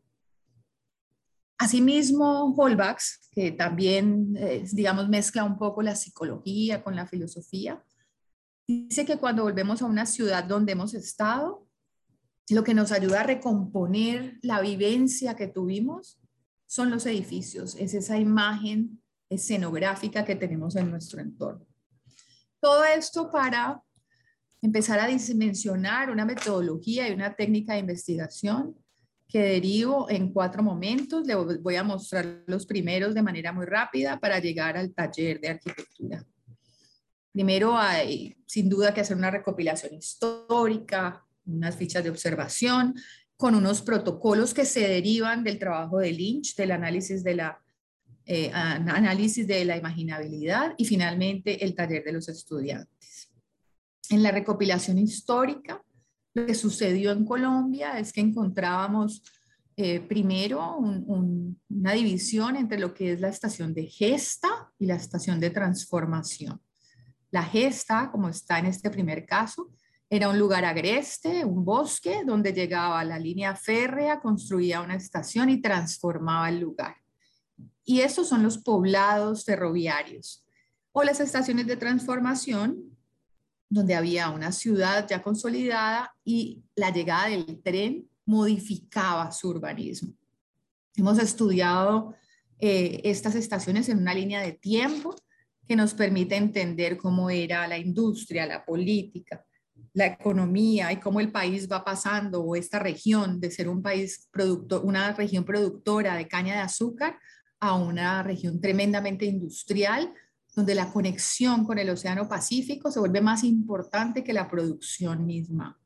Asimismo, 1.60 2.56
Holbachs, 2.58 3.30
que 3.32 3.51
también, 3.51 4.36
eh, 4.36 4.65
digamos, 4.72 5.10
mezcla 5.10 5.44
un 5.44 5.60
poco 5.60 5.84
la 5.84 5.96
psicología 5.96 6.84
con 6.84 6.96
la 6.96 7.06
filosofía, 7.06 7.84
dice 8.67 9.05
que 9.05 9.17
cuando 9.17 9.43
volvemos 9.43 9.82
a 9.82 9.86
una 9.86 10.05
ciudad 10.05 10.43
donde 10.43 10.74
hemos 10.74 10.93
estado, 10.93 11.67
lo 12.50 12.63
que 12.63 12.74
nos 12.74 12.91
ayuda 12.91 13.22
a 13.22 13.25
recomponer 13.25 14.39
la 14.41 14.62
vivencia 14.62 15.36
que 15.36 15.48
tuvimos 15.48 16.20
son 16.65 16.89
los 16.89 17.05
edificios, 17.05 17.75
es 17.75 17.93
esa 17.93 18.17
imagen 18.17 19.01
escenográfica 19.29 20.25
que 20.25 20.36
tenemos 20.36 20.75
en 20.75 20.89
nuestro 20.89 21.22
entorno. 21.22 21.65
Todo 22.60 22.84
esto 22.84 23.29
para 23.29 23.82
empezar 24.62 25.00
a 25.00 25.08
dimensionar 25.08 26.10
una 26.10 26.25
metodología 26.25 27.08
y 27.08 27.13
una 27.13 27.36
técnica 27.36 27.74
de 27.74 27.79
investigación 27.79 28.75
que 29.27 29.39
derivo 29.39 30.10
en 30.10 30.32
cuatro 30.32 30.63
momentos. 30.63 31.27
Le 31.27 31.36
voy 31.36 31.75
a 31.75 31.84
mostrar 31.84 32.43
los 32.48 32.65
primeros 32.65 33.13
de 33.13 33.22
manera 33.22 33.51
muy 33.51 33.65
rápida 33.65 34.20
para 34.20 34.39
llegar 34.39 34.77
al 34.77 34.93
taller 34.93 35.41
de 35.41 35.50
arquitectura. 35.50 36.25
Primero 37.34 37.75
hay 37.78 38.38
sin 38.46 38.70
duda 38.70 38.94
que 38.94 39.02
hacer 39.02 39.18
una 39.18 39.32
recopilación 39.32 39.96
histórica, 39.96 41.25
unas 41.46 41.75
fichas 41.75 42.04
de 42.04 42.12
observación, 42.12 42.94
con 43.36 43.56
unos 43.56 43.82
protocolos 43.82 44.54
que 44.54 44.66
se 44.66 44.88
derivan 44.88 45.44
del 45.44 45.58
trabajo 45.58 45.98
de 45.98 46.12
Lynch, 46.12 46.56
del 46.56 46.72
análisis 46.72 47.24
de 47.24 47.36
la, 47.36 47.60
eh, 48.25 48.52
imaginabilidad 49.78 50.75
y 50.78 50.86
finalmente 50.86 51.66
el 51.66 51.74
taller 51.74 52.04
de 52.04 52.13
los 52.13 52.30
estudiantes. 52.30 53.32
En 54.10 54.22
la 54.22 54.32
recopilación 54.32 55.00
histórica, 55.00 55.84
lo 56.36 56.46
que 56.46 56.54
sucedió 56.54 57.12
en 57.12 57.25
Colombia 57.25 57.98
es 57.98 58.13
que 58.13 58.22
encontrábamos 58.22 59.24
eh, 59.75 60.00
primero 60.02 60.78
una 60.78 61.94
división 61.94 62.56
entre 62.56 62.80
lo 62.80 62.94
que 62.94 63.13
es 63.13 63.20
la 63.20 63.30
estación 63.30 63.74
de 63.74 63.88
gesta 63.88 64.72
y 64.78 64.86
la 64.86 64.96
estación 64.96 65.40
de 65.40 65.50
transformación. 65.50 66.62
La 67.34 67.44
gesta, 67.44 68.12
como 68.12 68.30
está 68.30 68.60
en 68.60 68.68
este 68.68 68.92
primer 68.92 69.25
caso, 69.25 69.72
era 70.08 70.30
un 70.30 70.38
lugar 70.38 70.66
agreste, 70.66 71.44
un 71.44 71.66
bosque, 71.66 72.22
donde 72.24 72.54
llegaba 72.54 73.04
la 73.04 73.18
línea 73.18 73.56
férrea, 73.56 74.20
construía 74.20 74.82
una 74.82 74.94
estación 74.94 75.50
y 75.50 75.60
transformaba 75.60 76.48
el 76.50 76.60
lugar. 76.60 76.96
Y 77.84 78.02
estos 78.02 78.30
son 78.30 78.44
los 78.44 78.60
poblados 78.60 79.46
ferroviarios 79.46 80.46
o 80.92 81.04
las 81.04 81.20
estaciones 81.20 81.66
de 81.66 81.75
transformación, 81.75 82.96
donde 83.68 83.96
había 83.96 84.30
una 84.30 84.52
ciudad 84.52 85.08
ya 85.10 85.24
consolidada 85.24 86.16
y 86.24 86.62
la 86.75 86.92
llegada 86.92 87.30
del 87.30 87.63
tren 87.63 88.08
modificaba 88.28 89.32
su 89.32 89.50
urbanismo. 89.50 90.13
Hemos 90.96 91.18
estudiado 91.18 92.13
eh, 92.60 93.02
estas 93.06 93.34
estaciones 93.34 93.90
en 93.90 93.98
una 93.98 94.13
línea 94.13 94.40
de 94.40 94.52
tiempo 94.52 95.16
que 95.67 95.75
nos 95.75 95.93
permite 95.93 96.36
entender 96.36 96.98
cómo 96.98 97.29
era 97.29 97.67
la 97.67 97.77
industria, 97.77 98.46
la 98.46 98.65
política, 98.65 99.46
la 99.93 100.08
economía 100.08 100.91
y 100.91 101.00
cómo 101.00 101.20
el 101.20 101.32
país 101.32 101.72
va 101.72 101.84
pasando 101.84 102.41
o 102.41 102.55
esta 102.55 102.79
región 102.79 103.39
de 103.39 103.51
ser 103.51 103.70
un 103.70 103.82
país 103.82 104.27
productor, 104.32 104.84
una 104.84 105.13
región 105.13 105.43
productora 105.43 106.15
de 106.15 106.27
caña 106.27 106.55
de 106.55 106.62
azúcar 106.62 107.20
a 107.60 107.75
una 107.75 108.24
región 108.24 108.60
tremendamente 108.60 109.25
industrial 109.25 110.13
donde 110.55 110.75
la 110.75 110.91
conexión 110.91 111.65
con 111.65 111.79
el 111.79 111.89
Océano 111.89 112.27
Pacífico 112.27 112.91
se 112.91 113.00
vuelve 113.00 113.22
más 113.22 113.43
importante 113.43 114.24
que 114.24 114.34
la 114.34 114.50
producción 114.50 115.25
misma. 115.25 115.79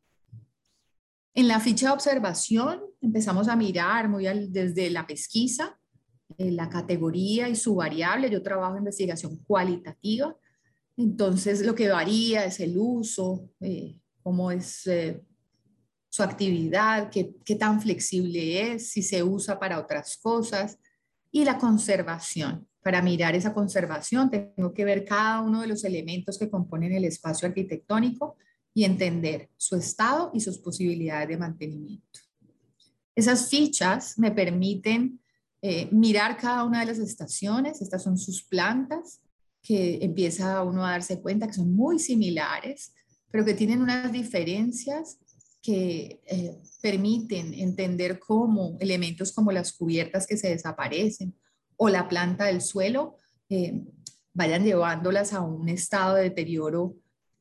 En 1.33 1.47
la 1.47 1.59
ficha 1.59 1.87
de 1.87 1.93
observación 1.93 2.81
empezamos 2.99 3.47
a 3.47 3.55
mirar 3.55 4.09
muy 4.09 4.25
desde 4.49 4.89
la 4.89 5.05
pesquisa 5.05 5.79
la 6.37 6.69
categoría 6.69 7.49
y 7.49 7.55
su 7.55 7.75
variable. 7.75 8.29
Yo 8.29 8.43
trabajo 8.43 8.77
investigación 8.77 9.37
cualitativa, 9.45 10.35
entonces 10.97 11.65
lo 11.65 11.75
que 11.75 11.89
varía 11.89 12.45
es 12.45 12.59
el 12.59 12.77
uso, 12.77 13.49
eh, 13.59 13.99
cómo 14.23 14.51
es 14.51 14.87
eh, 14.87 15.23
su 16.09 16.23
actividad, 16.23 17.09
qué, 17.09 17.35
qué 17.45 17.55
tan 17.55 17.79
flexible 17.79 18.73
es, 18.73 18.89
si 18.89 19.03
se 19.03 19.23
usa 19.23 19.59
para 19.59 19.79
otras 19.79 20.17
cosas 20.17 20.79
y 21.31 21.45
la 21.45 21.57
conservación. 21.57 22.67
Para 22.81 23.01
mirar 23.01 23.35
esa 23.35 23.53
conservación 23.53 24.31
tengo 24.31 24.73
que 24.73 24.85
ver 24.85 25.05
cada 25.05 25.41
uno 25.41 25.61
de 25.61 25.67
los 25.67 25.83
elementos 25.83 26.37
que 26.39 26.49
componen 26.49 26.93
el 26.93 27.05
espacio 27.05 27.47
arquitectónico 27.47 28.37
y 28.73 28.85
entender 28.85 29.49
su 29.57 29.75
estado 29.75 30.31
y 30.33 30.39
sus 30.39 30.59
posibilidades 30.59 31.27
de 31.27 31.37
mantenimiento. 31.37 32.19
Esas 33.15 33.49
fichas 33.49 34.17
me 34.17 34.31
permiten 34.31 35.19
eh, 35.69 35.89
mirar 35.91 36.37
cada 36.37 36.63
una 36.63 36.79
de 36.79 36.85
las 36.85 36.97
estaciones, 36.97 37.81
estas 37.81 38.01
son 38.01 38.17
sus 38.17 38.41
plantas, 38.41 39.19
que 39.61 39.99
empieza 40.01 40.63
uno 40.63 40.85
a 40.85 40.91
darse 40.91 41.19
cuenta 41.19 41.45
que 41.45 41.55
son 41.55 41.75
muy 41.75 41.99
similares, 41.99 42.93
pero 43.29 43.43
que 43.43 43.53
tienen 43.53 43.81
unas 43.81 44.09
diferencias 44.13 45.17
que 45.61 46.21
eh, 46.25 46.57
permiten 46.81 47.53
entender 47.53 48.17
cómo 48.17 48.77
elementos 48.79 49.33
como 49.33 49.51
las 49.51 49.73
cubiertas 49.73 50.25
que 50.25 50.37
se 50.37 50.47
desaparecen 50.47 51.35
o 51.75 51.89
la 51.89 52.07
planta 52.07 52.45
del 52.45 52.61
suelo 52.61 53.17
eh, 53.49 53.83
vayan 54.33 54.63
llevándolas 54.63 55.33
a 55.33 55.41
un 55.41 55.67
estado 55.67 56.15
de 56.15 56.23
deterioro 56.23 56.95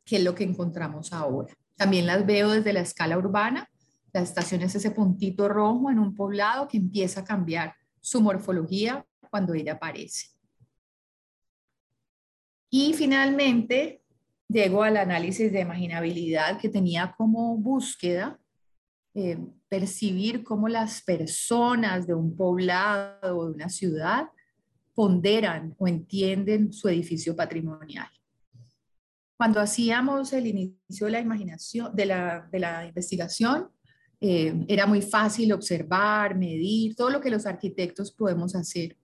que 0.05 0.17
es 0.17 0.25
lo 0.25 0.35
que 0.35 0.43
encontramos 0.43 1.13
ahora. 1.13 1.55
También 1.77 2.07
las 2.07 2.27
veo 2.27 2.51
desde 2.51 2.73
la 2.73 2.81
escala 2.81 3.19
urbana. 3.19 3.71
La 4.13 4.23
estación 4.23 4.63
es 4.63 4.75
ese 4.75 4.91
puntito 4.91 5.49
rojo 5.49 5.93
en 5.93 6.01
un 6.01 6.13
poblado 6.17 6.67
que 6.67 6.79
empieza 6.79 7.21
a 7.21 7.25
cambiar 7.25 7.77
su 8.07 8.21
morfología 8.21 9.05
cuando 9.31 9.53
ella 9.53 9.73
aparece. 9.73 10.29
Y 12.71 12.95
finalmente, 12.95 14.01
llego 14.49 14.85
al 14.85 14.97
análisis 14.97 15.51
de 15.51 15.61
imaginabilidad 15.61 16.61
que 16.61 16.69
tenía 16.69 17.17
como 17.17 17.57
búsqueda 17.57 18.39
eh, 19.13 19.39
percibir 19.69 20.45
cómo 20.45 20.69
las 20.69 21.03
personas 21.03 22.07
de 22.07 22.15
un 22.15 22.37
poblado 22.37 23.39
o 23.39 23.47
de 23.47 23.55
una 23.55 23.69
ciudad 23.69 24.29
ponderan 24.95 25.75
o 25.77 25.89
entienden 25.89 26.73
su 26.73 26.89
edificio 26.89 27.35
patrimonial. 27.35 28.09
Cuando 29.37 29.59
hacíamos 29.59 30.33
el 30.33 30.47
inicio 30.47 31.07
de 31.07 31.11
la 31.11 31.21
imaginación, 31.21 31.93
de 31.93 32.07
la, 32.07 32.49
de 32.53 32.61
la 32.61 32.87
investigación, 32.87 33.69
eh, 34.21 34.65
era 34.69 34.87
muy 34.87 35.03
fácil 35.03 35.53
observar, 35.53 36.37
medir, 36.37 36.95
todo 36.97 37.11
lo 37.11 37.21
que 37.21 37.31
los 37.31 37.47
arquitectos 37.47 38.13
podemos 38.13 38.55
hacer. 38.55 38.97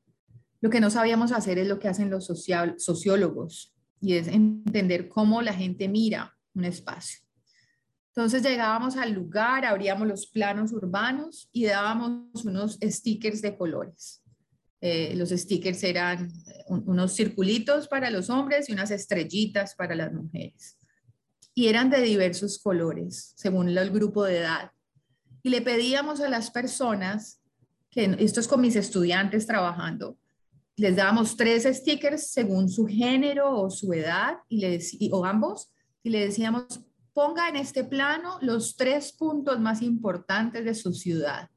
Lo 0.61 0.71
que 0.71 0.81
no 0.81 0.91
sabíamos 0.91 1.33
hacer 1.33 1.59
es 1.59 1.67
lo 1.67 1.79
que 1.79 1.89
hacen 1.89 2.11
los 2.11 2.27
sociólogos 2.27 3.75
y 4.01 4.15
es 4.15 4.29
entender 4.29 5.09
cómo 5.09 5.43
la 5.43 5.53
gente 5.53 5.89
mira 5.89 6.37
un 6.55 6.65
espacio. 6.65 7.21
Entonces 8.15 8.43
llegábamos 8.43 8.97
al 8.97 9.13
lugar, 9.13 9.65
abríamos 9.65 10.07
los 10.07 10.27
planos 10.27 10.73
urbanos 10.73 11.49
y 11.53 11.65
dábamos 11.65 12.45
unos 12.45 12.79
stickers 12.83 13.43
de 13.43 13.57
colores. 13.57 14.23
Eh, 14.81 15.15
los 15.17 15.31
stickers 15.31 15.83
eran 15.85 16.31
unos 16.69 17.15
circulitos 17.15 17.89
para 17.89 18.11
los 18.11 18.31
hombres 18.31 18.69
y 18.69 18.73
unas 18.73 18.91
estrellitas 18.91 19.75
para 19.75 19.95
las 19.95 20.13
mujeres. 20.13 20.79
Y 21.55 21.69
eran 21.69 21.91
de 21.91 22.01
diversos 22.03 22.59
colores, 22.59 23.33
según 23.37 23.69
el 23.69 23.91
grupo 23.91 24.25
de 24.25 24.39
edad 24.39 24.73
y 25.43 25.51
le 25.51 25.61
pedíamos 25.61 26.21
a 26.21 26.29
las 26.29 26.51
personas, 26.51 27.41
que 27.91 28.17
esto 28.19 28.41
es 28.41 28.49
con 28.49 28.61
mis 28.61 28.77
estudiantes 28.77 29.47
trabajando, 29.47 30.17
les 30.77 30.97
dábamos 30.97 31.37
tres 31.37 31.65
stickers 31.65 32.31
según 32.31 32.69
su 32.69 32.87
género 32.87 33.59
o 33.61 33.71
su 33.71 33.93
edad, 33.93 34.39
y 34.49 34.59
les, 34.59 34.97
o 35.11 35.25
ambos, 35.25 35.71
y 36.03 36.11
le 36.11 36.21
decíamos, 36.21 36.81
ponga 37.13 37.49
en 37.49 37.57
este 37.57 37.85
plano 37.85 38.39
los 38.41 38.77
tres 38.77 39.13
puntos 39.13 39.61
más 39.61 39.83
importantes 39.83 40.65
de 40.65 40.75
su 40.75 40.93
ciudad. 40.95 41.51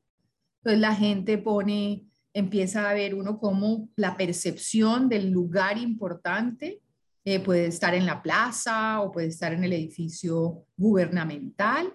Entonces 0.57 0.81
la 0.81 0.95
gente 0.95 1.37
pone, 1.37 2.05
empieza 2.33 2.89
a 2.89 2.93
ver 2.93 3.15
uno 3.15 3.39
como 3.39 3.89
la 3.95 4.17
percepción 4.17 5.07
del 5.07 5.29
lugar 5.29 5.77
importante, 5.77 6.81
eh, 7.23 7.39
puede 7.39 7.67
estar 7.67 7.95
en 7.95 8.05
la 8.05 8.21
plaza 8.21 9.01
o 9.01 9.11
puede 9.11 9.27
estar 9.27 9.53
en 9.53 9.63
el 9.63 9.73
edificio 9.73 10.65
gubernamental 10.75 11.93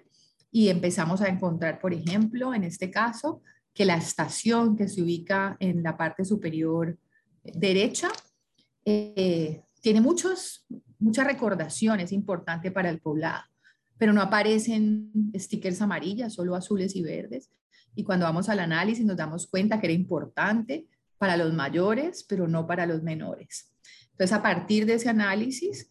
y 0.51 0.67
empezamos 0.69 1.21
a 1.21 1.29
encontrar, 1.29 1.79
por 1.79 1.93
ejemplo, 1.93 2.53
en 2.53 2.63
este 2.63 2.91
caso, 2.91 3.41
que 3.73 3.85
la 3.85 3.95
estación 3.95 4.75
que 4.75 4.87
se 4.87 5.01
ubica 5.01 5.55
en 5.59 5.81
la 5.81 5.95
parte 5.97 6.25
superior 6.25 6.97
derecha 7.43 8.09
eh, 8.83 9.61
tiene 9.81 10.01
muchos, 10.01 10.65
mucha 10.99 11.23
recordación, 11.23 11.99
es 11.99 12.11
importante 12.11 12.69
para 12.69 12.89
el 12.89 12.99
poblado, 12.99 13.43
pero 13.97 14.13
no 14.13 14.21
aparecen 14.21 15.11
stickers 15.35 15.81
amarillas, 15.81 16.33
solo 16.33 16.55
azules 16.55 16.95
y 16.95 17.01
verdes. 17.01 17.49
Y 17.95 18.03
cuando 18.03 18.25
vamos 18.25 18.49
al 18.49 18.59
análisis 18.59 19.05
nos 19.05 19.17
damos 19.17 19.47
cuenta 19.47 19.79
que 19.79 19.87
era 19.87 19.93
importante 19.93 20.87
para 21.17 21.37
los 21.37 21.53
mayores, 21.53 22.23
pero 22.27 22.47
no 22.47 22.65
para 22.67 22.85
los 22.85 23.03
menores. 23.03 23.71
Entonces, 24.11 24.33
a 24.33 24.41
partir 24.41 24.85
de 24.85 24.95
ese 24.95 25.09
análisis, 25.09 25.90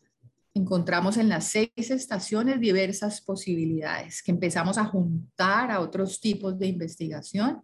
encontramos 0.61 1.17
en 1.17 1.29
las 1.29 1.47
seis 1.47 1.71
estaciones 1.77 2.61
diversas 2.61 3.21
posibilidades 3.21 4.23
que 4.23 4.31
empezamos 4.31 4.79
a 4.79 4.85
juntar 4.85 5.71
a 5.71 5.81
otros 5.81 6.21
tipos 6.21 6.59
de 6.59 6.67
investigación, 6.67 7.63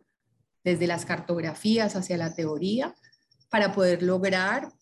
desde 0.64 0.86
las 0.86 1.04
cartografías 1.04 1.94
hacia 1.94 2.16
la 2.16 2.34
teoría, 2.34 2.94
para 3.48 3.72
poder 3.72 4.02
lograr 4.02 4.72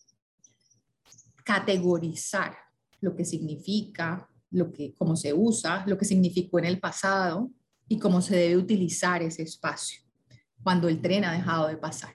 categorizar 1.43 2.55
lo 3.01 3.15
que 3.15 3.23
significa, 3.23 4.27
lo 4.49 4.71
que, 4.71 4.95
cómo 4.95 5.15
se 5.15 5.33
usa, 5.33 5.83
lo 5.85 5.97
que 5.97 6.05
significó 6.05 6.57
en 6.59 6.65
el 6.65 6.79
pasado 6.79 7.51
y 7.87 7.99
cómo 7.99 8.21
se 8.21 8.35
debe 8.35 8.57
utilizar 8.57 9.21
ese 9.21 9.43
espacio 9.43 10.01
cuando 10.63 10.87
el 10.87 11.01
tren 11.01 11.25
ha 11.25 11.33
dejado 11.33 11.67
de 11.67 11.77
pasar. 11.77 12.13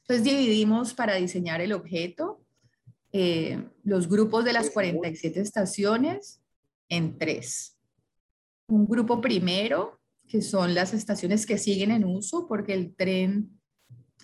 Entonces 0.00 0.24
dividimos 0.24 0.94
para 0.94 1.14
diseñar 1.14 1.60
el 1.60 1.72
objeto 1.72 2.41
eh, 3.12 3.62
los 3.84 4.08
grupos 4.08 4.44
de 4.44 4.54
las 4.54 4.70
47 4.70 5.40
estaciones 5.40 6.40
en 6.88 7.18
tres. 7.18 7.78
Un 8.68 8.86
grupo 8.86 9.20
primero, 9.20 10.00
que 10.26 10.40
son 10.40 10.74
las 10.74 10.94
estaciones 10.94 11.44
que 11.44 11.58
siguen 11.58 11.90
en 11.90 12.04
uso, 12.04 12.46
porque 12.48 12.72
el 12.72 12.94
tren 12.94 13.50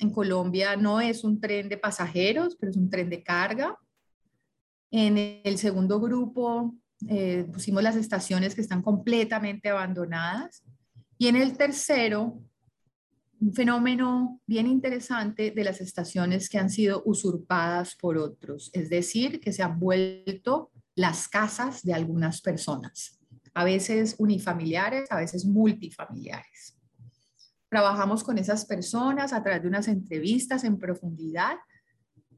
en 0.00 0.11
Colombia 0.11 0.76
no 0.76 1.00
es 1.00 1.25
un 1.25 1.40
tren 1.40 1.68
de 1.68 1.76
pasajeros, 1.76 2.57
pero 2.57 2.71
es 2.71 2.76
un 2.76 2.88
tren 2.88 3.11
de 3.11 3.23
carga. 3.23 3.78
En 4.90 5.18
el 5.45 5.59
segundo 5.59 6.00
grupo 6.00 6.75
eh, 7.09 7.47
pusimos 7.52 7.83
las 7.83 7.97
estaciones 7.97 8.54
que 8.54 8.61
están 8.62 8.83
completamente 8.83 9.68
abandonadas. 9.68 10.64
Y 11.18 11.26
en 11.26 11.37
el 11.37 11.57
tercero, 11.57 12.40
un 13.40 13.54
fenómeno 13.54 14.40
bien 14.47 14.66
interesante 14.66 15.50
de 15.50 15.64
las 15.64 15.80
estaciones 15.80 16.49
que 16.49 16.59
han 16.59 16.71
sido 16.71 17.02
usurpadas 17.04 17.95
por 17.95 18.18
otros, 18.18 18.71
es 18.73 18.90
decir, 18.90 19.40
que 19.40 19.52
se 19.52 19.62
han 19.62 19.78
vuelto 19.78 20.71
las 20.95 21.28
casas 21.28 21.83
de 21.85 21.95
algunas 21.95 22.40
personas, 22.40 23.21
a 23.54 23.64
veces 23.64 24.16
unifamiliares, 24.18 25.11
a 25.12 25.16
veces 25.16 25.45
multifamiliares. 25.45 26.76
Trabajamos 27.68 28.25
con 28.25 28.38
esas 28.38 28.64
personas 28.64 29.33
a 29.33 29.42
través 29.42 29.62
de 29.62 29.68
unas 29.68 29.88
entrevistas 29.88 30.64
en 30.64 30.78
profundidad 30.78 31.57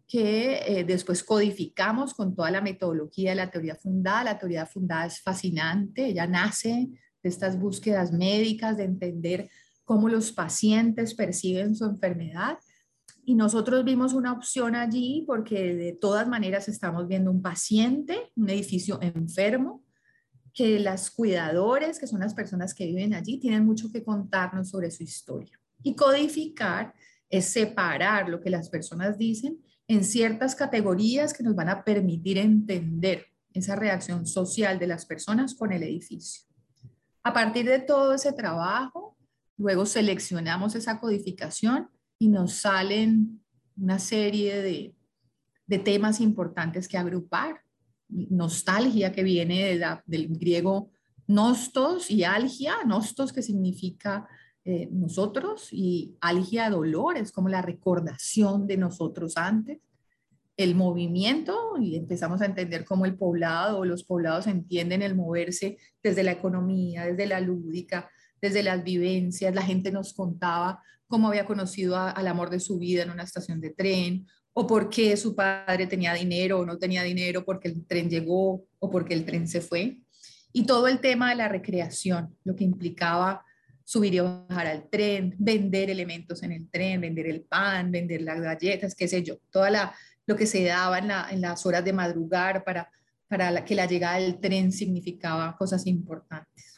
que 0.07 0.61
eh, 0.67 0.85
después 0.85 1.23
codificamos 1.23 2.15
con 2.15 2.35
toda 2.35 2.51
la 2.51 2.61
metodología 2.61 3.31
de 3.31 3.37
la 3.37 3.51
teoría 3.51 3.77
fundada. 3.77 4.25
La 4.25 4.39
teoría 4.39 4.67
fundada 4.67 5.07
es 5.07 5.21
fascinante, 5.21 6.07
ella 6.07 6.27
nace 6.27 6.89
de 7.23 7.29
estas 7.29 7.59
búsquedas 7.59 8.13
médicas, 8.13 8.77
de 8.77 8.85
entender 8.85 9.49
cómo 9.91 10.09
los 10.09 10.31
pacientes 10.31 11.15
perciben 11.15 11.75
su 11.75 11.85
enfermedad. 11.85 12.61
Y 13.25 13.35
nosotros 13.35 13.85
vimos 13.85 14.13
una 14.13 14.33
opción 14.33 14.77
allí 14.77 15.25
porque 15.27 15.75
de 15.75 15.95
todas 15.95 16.29
maneras 16.29 16.69
estamos 16.69 17.09
viendo 17.09 17.33
un 17.33 17.43
paciente, 17.43 18.31
un 18.37 18.49
edificio 18.51 19.01
enfermo, 19.03 19.83
que 20.55 20.79
las 20.79 21.11
cuidadores, 21.11 21.99
que 21.99 22.07
son 22.07 22.21
las 22.21 22.35
personas 22.35 22.73
que 22.73 22.87
viven 22.87 23.15
allí, 23.15 23.41
tienen 23.41 23.67
mucho 23.67 23.91
que 23.91 24.05
contarnos 24.05 24.69
sobre 24.69 24.93
su 24.93 25.03
historia. 25.03 25.59
Y 25.83 25.97
codificar 25.97 26.95
es 27.29 27.47
separar 27.47 28.29
lo 28.29 28.41
que 28.41 28.51
las 28.51 28.69
personas 28.69 29.19
dicen 29.19 29.59
en 29.89 30.05
ciertas 30.05 30.55
categorías 30.55 31.35
que 31.35 31.43
nos 31.43 31.57
van 31.57 31.69
a 31.69 31.83
permitir 31.83 32.39
entender 32.39 33.27
esa 33.53 33.75
reacción 33.75 34.25
social 34.25 34.79
de 34.79 34.87
las 34.87 35.05
personas 35.05 35.57
con 35.57 35.73
el 35.73 35.83
edificio. 35.83 36.45
A 37.25 37.33
partir 37.33 37.67
de 37.67 37.81
todo 37.81 38.15
ese 38.15 38.33
trabajo, 38.33 39.10
luego 39.61 39.85
seleccionamos 39.85 40.75
esa 40.75 40.99
codificación 40.99 41.89
y 42.19 42.29
nos 42.29 42.55
salen 42.55 43.43
una 43.77 43.99
serie 43.99 44.63
de, 44.63 44.95
de 45.67 45.79
temas 45.79 46.21
importantes 46.21 46.89
que 46.89 46.97
agrupar. 46.97 47.61
Nostalgia 48.09 49.13
que 49.13 49.23
viene 49.23 49.79
del 50.07 50.29
griego 50.29 50.91
nostos 51.27 52.11
y 52.11 52.25
algia, 52.25 52.75
nostos 52.87 53.33
que 53.33 53.43
significa 53.43 54.27
eh, 54.65 54.89
nosotros 54.91 55.69
y 55.71 56.17
algia 56.21 56.71
dolor, 56.71 57.19
es 57.19 57.31
como 57.31 57.49
la 57.49 57.63
recordación 57.63 58.67
de 58.67 58.79
nosotros 58.79 59.37
antes, 59.37 59.79
el 60.57 60.75
movimiento 60.75 61.77
y 61.79 61.97
empezamos 61.97 62.41
a 62.41 62.47
entender 62.47 62.85
cómo 62.85 63.07
el 63.07 63.17
poblado 63.17 63.79
o 63.79 63.85
los 63.85 64.05
poblados 64.05 64.47
entienden 64.47 65.03
el 65.03 65.15
moverse 65.15 65.79
desde 66.03 66.23
la 66.23 66.33
economía, 66.33 67.07
desde 67.07 67.27
la 67.27 67.41
lúdica, 67.41 68.11
desde 68.41 68.63
las 68.63 68.83
vivencias, 68.83 69.55
la 69.55 69.63
gente 69.63 69.91
nos 69.91 70.13
contaba 70.15 70.83
cómo 71.07 71.29
había 71.29 71.45
conocido 71.45 71.97
al 71.99 72.27
amor 72.29 72.51
de 72.51 72.61
su 72.61 72.79
vida 72.79 73.03
en 73.03 73.11
una 73.11 73.25
estación 73.25 73.61
de 73.61 73.71
tren 73.71 74.27
o 74.53 74.67
porque 74.67 75.17
su 75.17 75.35
padre 75.35 75.87
tenía 75.87 76.15
dinero 76.15 76.61
o 76.61 76.67
no 76.67 76.79
tenía 76.79 77.03
dinero, 77.03 77.45
porque 77.45 77.69
el 77.69 77.87
tren 77.87 78.09
llegó 78.09 78.65
o 78.79 78.91
porque 78.91 79.15
el 79.15 79.25
tren 79.25 79.47
se 79.47 79.61
fue. 79.61 79.99
Y 80.53 80.65
todo 80.67 80.89
el 80.89 81.01
tema 81.01 81.31
de 81.31 81.37
la 81.37 81.49
recreación, 81.49 82.37
lo 82.45 82.57
que 82.57 82.65
implicaba 82.65 83.45
subir 83.85 84.15
y 84.15 84.21
bajar 84.21 84.67
al 84.67 84.89
tren, 84.89 85.35
vender 85.39 85.91
elementos 85.91 86.43
en 86.43 86.53
el 86.53 86.69
tren, 86.71 87.01
vender 87.01 87.27
el 87.27 87.43
pan, 87.43 87.91
vender 87.91 88.23
las 88.23 88.41
galletas, 88.41 88.95
qué 88.95 89.09
sé 89.09 89.23
yo, 89.23 89.39
toda 89.51 89.71
la, 89.71 89.95
lo 90.27 90.37
que 90.37 90.47
se 90.47 90.65
daba 90.65 90.99
en, 90.99 91.11
en 91.11 91.41
las 91.41 91.67
horas 91.67 91.85
de 91.85 91.93
madrugar 91.93 92.63
para, 92.63 92.89
para 93.29 93.65
que 93.65 93.75
la 93.75 93.87
llegada 93.87 94.19
del 94.19 94.39
tren 94.39 94.71
significaba 94.71 95.57
cosas 95.57 95.87
importantes. 95.87 96.70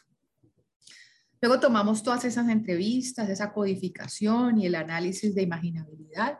Luego 1.43 1.59
tomamos 1.59 2.01
todas 2.01 2.23
esas 2.23 2.47
entrevistas, 2.47 3.27
esa 3.29 3.51
codificación 3.51 4.61
y 4.61 4.65
el 4.65 4.75
análisis 4.75 5.35
de 5.35 5.41
imaginabilidad 5.41 6.39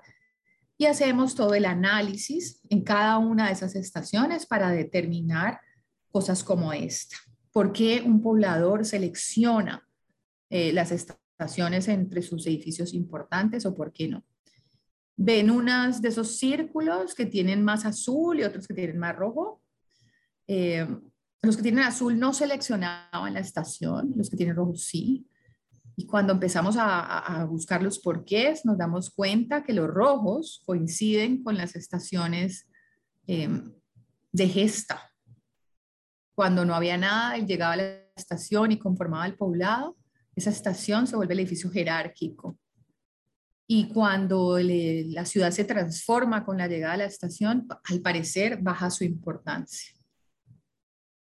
y 0.78 0.86
hacemos 0.86 1.36
todo 1.36 1.56
el 1.56 1.66
análisis 1.66 2.62
en 2.70 2.86
cada 2.86 3.18
una 3.18 3.48
de 3.48 3.52
esas 3.52 3.76
estaciones 3.76 4.46
para 4.46 4.72
determinar 4.72 5.60
cosas 6.10 6.42
como 6.42 6.72
esta. 6.72 7.18
¿Por 7.52 7.74
qué 7.74 8.02
un 8.02 8.22
poblador 8.22 8.86
selecciona 8.86 9.86
eh, 10.50 10.72
las 10.72 10.94
estaciones 10.94 11.90
entre 11.90 12.22
sus 12.22 12.48
edificios 12.48 12.94
importantes 12.94 13.66
o 13.66 13.76
por 13.76 13.92
qué 13.92 14.08
no? 14.08 14.24
Ven 15.18 15.52
unas 15.52 16.02
de 16.02 16.08
esos 16.08 16.38
círculos 16.38 17.14
que 17.14 17.26
tienen 17.26 17.62
más 17.62 17.84
azul 17.84 18.40
y 18.40 18.44
otros 18.44 18.66
que 18.66 18.74
tienen 18.74 19.00
más 19.00 19.18
rojo. 19.18 19.62
Eh, 20.48 20.88
los 21.44 21.58
que 21.58 21.64
tienen 21.64 21.84
azul 21.84 22.18
no 22.18 22.34
seleccionaban 22.34 23.34
la 23.34 23.42
estación, 23.42 24.14
los 24.16 24.30
que 24.30 24.38
tienen 24.38 24.56
rojo 24.56 24.76
sí. 24.76 25.28
Y 25.96 26.08
cuando 26.08 26.34
empezamos 26.34 26.76
a, 26.80 27.46
buscar 27.50 27.84
los 27.84 28.00
porqués, 28.00 28.66
nos 28.66 28.78
damos 28.78 29.12
cuenta 29.12 29.64
que 29.64 29.74
los 29.74 29.88
rojos 29.88 30.64
coinciden 30.66 31.44
con 31.44 31.58
las 31.58 31.76
estaciones 31.76 32.68
em, 33.28 33.74
de 34.32 34.48
gesta. 34.48 35.12
Cuando 36.34 36.66
no 36.66 36.74
había 36.74 36.98
nada, 36.98 37.36
él 37.36 37.46
llegaba 37.46 37.74
a 37.74 37.78
la 37.78 38.00
estación 38.16 38.72
y 38.72 38.80
conformaba 38.80 39.26
el 39.26 39.36
poblado, 39.36 39.98
esa 40.36 40.50
estación 40.50 41.06
se 41.06 41.16
vuelve 41.16 41.34
el 41.34 41.42
edificio 41.42 41.70
jerárquico. 41.70 42.58
Y 43.68 43.90
cuando 43.90 44.58
la 44.60 45.26
ciudad 45.26 45.52
se 45.52 45.66
transforma 45.66 46.44
con 46.46 46.58
la 46.58 46.68
llegada 46.68 46.94
a 46.94 46.98
la 46.98 47.06
estación, 47.06 47.68
al 47.84 48.02
parecer 48.02 48.60
baja 48.62 48.90
su 48.90 49.04
importancia 49.04 49.94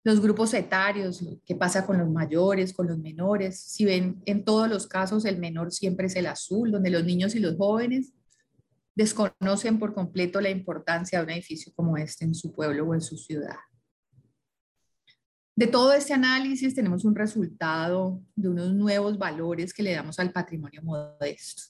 los 0.05 0.21
grupos 0.21 0.53
etarios, 0.53 1.25
qué 1.47 1.55
pasa 1.55 1.83
con 1.83 1.97
los 1.97 2.07
mayores, 2.07 2.73
con 2.73 2.85
los 2.85 2.99
menores. 2.99 3.59
Si 3.59 3.85
ven, 3.85 4.21
en 4.27 4.45
todos 4.45 4.69
los 4.69 4.85
casos 4.85 5.25
el 5.25 5.39
menor 5.39 5.71
siempre 5.71 6.05
es 6.05 6.15
el 6.15 6.27
azul, 6.27 6.71
donde 6.71 6.91
los 6.91 7.03
niños 7.03 7.33
y 7.33 7.39
los 7.39 7.57
jóvenes 7.57 8.13
desconocen 8.93 9.79
por 9.79 9.95
completo 9.95 10.39
la 10.39 10.51
importancia 10.51 11.17
de 11.17 11.25
un 11.25 11.31
edificio 11.31 11.73
como 11.75 11.97
este 11.97 12.23
en 12.23 12.35
su 12.35 12.53
pueblo 12.53 12.85
o 12.85 12.93
en 12.93 13.01
su 13.01 13.17
ciudad. 13.17 13.57
De 15.55 15.65
todo 15.65 15.91
este 15.91 16.13
análisis 16.13 16.75
tenemos 16.75 17.03
un 17.03 17.15
resultado 17.15 18.21
de 18.35 18.49
unos 18.49 18.75
nuevos 18.75 19.17
valores 19.17 19.73
que 19.73 19.81
le 19.81 19.95
damos 19.95 20.19
al 20.19 20.31
patrimonio 20.31 20.83
modesto. 20.83 21.63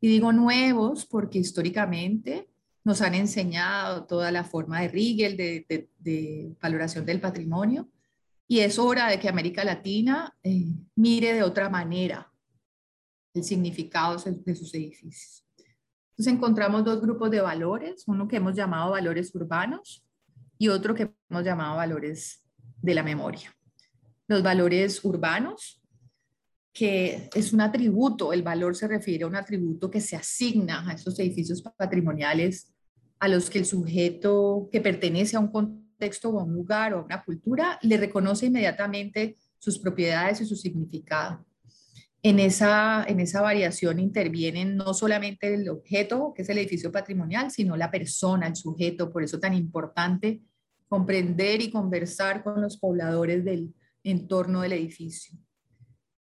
Y 0.00 0.06
digo 0.06 0.32
nuevos 0.32 1.04
porque 1.04 1.40
históricamente 1.40 2.48
nos 2.84 3.00
han 3.00 3.14
enseñado 3.14 4.04
toda 4.04 4.30
la 4.30 4.44
forma 4.44 4.80
de 4.80 4.88
Riegel 4.88 5.36
de, 5.36 6.56
valoración 6.60 7.06
del 7.06 7.20
patrimonio 7.20 7.88
y 8.48 8.60
es 8.60 8.78
hora 8.78 9.08
de 9.08 9.18
que 9.18 9.28
América 9.28 9.64
Latina 9.64 10.36
eh, 10.42 10.66
mire 10.96 11.32
de 11.32 11.42
otra 11.42 11.68
manera 11.68 12.30
el 13.34 13.44
significado 13.44 14.16
de 14.18 14.54
sus 14.54 14.74
edificios. 14.74 15.46
Entonces 16.10 16.34
encontramos 16.34 16.84
dos 16.84 17.00
grupos 17.00 17.30
de 17.30 17.40
valores, 17.40 18.04
uno 18.06 18.28
que 18.28 18.36
hemos 18.36 18.54
llamado 18.54 18.90
valores 18.90 19.34
urbanos 19.34 20.04
y 20.58 20.68
otro 20.68 20.94
que 20.94 21.10
hemos 21.30 21.44
llamado 21.44 21.76
valores 21.76 22.44
de 22.82 22.94
la 22.94 23.02
memoria. 23.02 23.54
Los 24.28 24.42
valores 24.42 25.04
urbanos, 25.04 25.80
que 26.72 27.30
es 27.34 27.52
un 27.52 27.60
atributo, 27.60 28.32
el 28.32 28.42
valor 28.42 28.76
se 28.76 28.88
refiere 28.88 29.24
a 29.24 29.28
un 29.28 29.36
atributo 29.36 29.90
que 29.90 30.00
se 30.00 30.16
asigna 30.16 30.86
a 30.88 30.92
esos 30.92 31.18
edificios 31.18 31.62
patrimoniales 31.62 32.71
a 33.22 33.28
los 33.28 33.50
que 33.50 33.60
el 33.60 33.66
sujeto 33.66 34.68
que 34.72 34.80
pertenece 34.80 35.36
a 35.36 35.38
un 35.38 35.46
contexto 35.46 36.30
o 36.30 36.40
a 36.40 36.42
un 36.42 36.54
lugar 36.54 36.92
o 36.92 36.98
a 36.98 37.04
una 37.04 37.22
cultura 37.22 37.78
le 37.80 37.96
reconoce 37.96 38.46
inmediatamente 38.46 39.36
sus 39.60 39.78
propiedades 39.78 40.40
y 40.40 40.44
su 40.44 40.56
significado. 40.56 41.46
En 42.20 42.40
esa, 42.40 43.04
en 43.06 43.20
esa 43.20 43.40
variación 43.40 44.00
intervienen 44.00 44.74
no 44.74 44.92
solamente 44.92 45.54
el 45.54 45.68
objeto, 45.68 46.32
que 46.34 46.42
es 46.42 46.48
el 46.48 46.58
edificio 46.58 46.90
patrimonial, 46.90 47.52
sino 47.52 47.76
la 47.76 47.92
persona, 47.92 48.48
el 48.48 48.56
sujeto. 48.56 49.12
Por 49.12 49.22
eso 49.22 49.38
tan 49.38 49.54
importante 49.54 50.42
comprender 50.88 51.62
y 51.62 51.70
conversar 51.70 52.42
con 52.42 52.60
los 52.60 52.76
pobladores 52.76 53.44
del 53.44 53.72
entorno 54.02 54.62
del 54.62 54.72
edificio. 54.72 55.38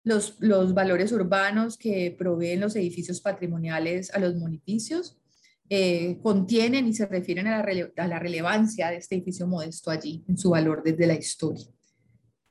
Los, 0.04 0.36
los 0.40 0.74
valores 0.74 1.10
urbanos 1.12 1.78
que 1.78 2.14
proveen 2.18 2.60
los 2.60 2.76
edificios 2.76 3.22
patrimoniales 3.22 4.12
a 4.12 4.18
los 4.18 4.34
municipios 4.34 5.21
eh, 5.68 6.18
contienen 6.22 6.86
y 6.86 6.94
se 6.94 7.06
refieren 7.06 7.46
a 7.46 7.62
la, 7.62 8.18
relevancia 8.18 8.90
de 8.90 8.96
este 8.96 9.14
edificio 9.14 9.46
modesto 9.46 9.90
allí, 9.90 10.24
en 10.28 10.36
su 10.36 10.50
valor 10.50 10.82
desde 10.82 11.06
la 11.06 11.14
historia. 11.14 11.64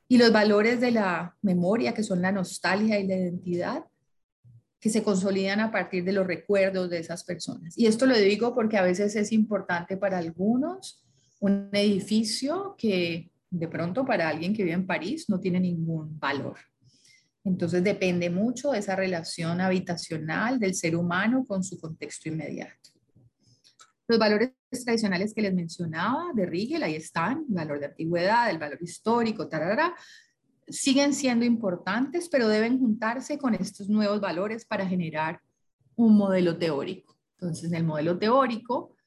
Y 0.08 0.18
los 0.18 0.32
valores 0.32 0.82
de 0.82 0.92
la 0.92 1.36
memoria, 1.42 1.94
que 1.94 2.04
son 2.04 2.22
la 2.22 2.32
nostalgia 2.32 3.00
y 3.00 3.08
la 3.08 3.16
identidad, 3.16 3.86
que 4.80 4.90
se 4.90 5.04
consolidan 5.04 5.60
a 5.60 5.72
partir 5.72 6.04
de 6.04 6.12
los 6.12 6.26
recuerdos 6.26 6.90
de 6.90 6.98
esas 6.98 7.24
personas. 7.24 7.78
Y 7.78 7.86
esto 7.86 8.08
lo 8.08 8.18
digo 8.18 8.56
porque 8.56 8.78
a 8.78 8.82
veces 8.82 9.16
es 9.16 9.32
importante 9.32 9.96
para 9.96 10.18
algunos 10.18 11.06
un 11.40 11.70
edificio 11.74 12.76
que 12.78 13.32
de 13.50 13.68
pronto 13.68 14.06
para 14.06 14.30
alguien 14.30 14.54
que 14.54 14.64
vive 14.64 14.76
en 14.76 14.88
París 14.88 15.30
no 15.30 15.40
tiene 15.40 15.60
ningún 15.60 16.20
valor. 16.20 16.58
Entonces 17.44 17.84
depende 17.84 18.30
mucho 18.30 18.72
de 18.72 18.80
esa 18.80 18.96
relación 18.96 19.62
habitacional 19.62 20.60
del 20.60 20.76
ser 20.76 20.96
humano 20.96 21.46
con 21.48 21.64
su 21.64 21.80
contexto 21.80 22.30
inmediato. 22.30 22.91
Los 24.12 24.20
valores 24.20 24.52
tradicionales 24.84 25.34
que 25.34 25.42
les 25.42 25.54
mencionaba 25.54 26.34
de 26.34 26.46
Riegel, 26.46 26.84
ahí 26.84 26.96
están, 26.96 27.46
el 27.48 27.56
valor 27.56 27.80
de 27.80 27.86
antigüedad, 27.86 28.50
el 28.50 28.58
valor 28.58 28.78
histórico, 28.84 29.48
tarara, 29.48 29.96
siguen 30.68 31.14
siendo 31.14 31.46
importantes, 31.46 32.28
pero 32.28 32.50
deben 32.50 32.78
juntarse 32.78 33.38
con 33.38 33.56
estos 33.56 33.88
nuevos 33.88 34.20
valores 34.20 34.66
para 34.66 34.86
generar 34.86 35.40
un 35.96 36.18
modelo 36.18 36.58
teórico. 36.58 37.18
Entonces, 37.40 37.72
en 37.72 37.76
el 37.76 37.84
modelo 37.86 38.20
teórico 38.20 38.98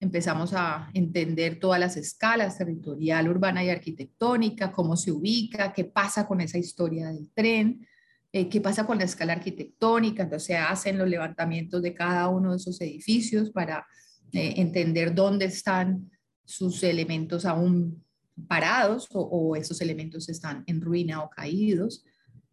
empezamos 0.00 0.54
a 0.54 0.88
entender 0.94 1.60
todas 1.60 1.78
las 1.78 1.98
escalas 1.98 2.56
territorial, 2.56 3.28
urbana 3.28 3.62
y 3.62 3.68
arquitectónica, 3.68 4.72
cómo 4.72 4.96
se 4.96 5.12
ubica, 5.12 5.74
qué 5.74 5.84
pasa 5.84 6.26
con 6.26 6.40
esa 6.40 6.56
historia 6.56 7.08
del 7.08 7.30
tren, 7.34 7.86
eh, 8.32 8.48
qué 8.48 8.62
pasa 8.62 8.86
con 8.86 8.96
la 8.96 9.04
escala 9.04 9.34
arquitectónica. 9.34 10.22
Entonces, 10.22 10.46
se 10.46 10.56
hacen 10.56 10.96
los 10.96 11.06
levantamientos 11.06 11.82
de 11.82 11.92
cada 11.92 12.28
uno 12.30 12.52
de 12.52 12.56
esos 12.56 12.80
edificios 12.80 13.50
para 13.50 13.86
eh, 14.34 14.54
entender 14.56 15.14
dónde 15.14 15.44
están 15.44 16.10
sus 16.44 16.82
elementos 16.82 17.44
aún 17.44 18.04
parados 18.48 19.06
o, 19.12 19.54
esos 19.54 19.80
elementos 19.80 20.28
están 20.28 20.64
en 20.66 20.80
ruina 20.80 21.22
o 21.22 21.30
caídos. 21.30 22.04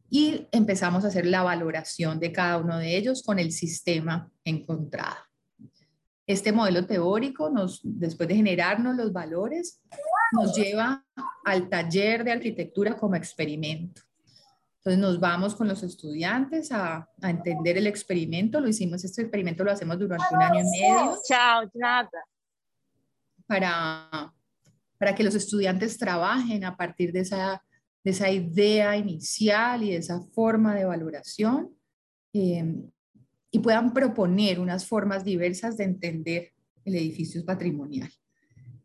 Y 0.10 0.48
empezamos 0.52 1.04
a 1.04 1.08
hacer 1.08 1.26
la 1.26 1.41
valoración 1.41 2.20
de 2.20 2.32
cada 2.32 2.58
uno 2.60 2.78
de 2.78 2.96
ellos 2.98 3.24
con 3.24 3.39
el 3.39 3.52
sistema 3.52 4.30
encontrado. 4.44 5.17
Este 6.28 6.52
modelo 6.52 6.86
teórico, 6.86 7.50
nos, 7.50 7.82
después 7.84 8.30
de 8.30 8.36
generarnos 8.36 8.96
los 8.96 9.12
valores, 9.12 9.82
nos 10.34 10.56
lleva 10.56 11.04
al 11.44 11.67
taller 11.67 12.24
de 12.24 12.32
arquitectura 12.32 12.96
como 12.96 13.15
experimento. 13.15 14.04
Entonces 14.84 15.00
nos 15.00 15.20
vamos 15.20 15.54
con 15.54 15.67
los 15.67 15.84
estudiantes 15.84 16.72
a, 16.72 17.08
a, 17.22 17.30
entender 17.30 17.78
el 17.78 17.86
experimento. 17.86 18.60
Lo 18.60 18.67
hicimos, 18.67 19.04
este 19.04 19.22
experimento 19.22 19.63
lo 19.63 19.72
hacemos 19.72 20.00
durante 20.00 20.26
un 20.34 20.41
año 20.41 20.62
y 20.62 20.82
medio. 20.82 21.17
Chao, 21.28 21.70
nada. 21.76 22.10
Para, 23.46 24.34
para 24.98 25.13
que 25.13 25.24
los 25.24 25.36
estudiantes 25.36 26.00
trabajen 26.00 26.63
a 26.63 26.76
partir 26.76 27.12
de 27.12 27.20
esa, 27.20 27.63
de 28.04 28.10
esa 28.10 28.32
idea 28.32 28.98
inicial 28.98 29.84
y 29.84 29.91
de 29.91 29.98
esa 29.98 30.20
forma 30.34 30.74
de 30.74 30.86
valoración 30.86 31.78
eh, 32.34 32.76
y 33.52 33.60
puedan 33.60 33.94
proponer 33.94 34.60
unas 34.60 34.88
formas 34.88 35.24
diversas 35.24 35.78
de 35.78 35.84
entender 35.84 36.54
el 36.86 36.96
edificio 36.96 37.46
patrimonial. 37.46 38.12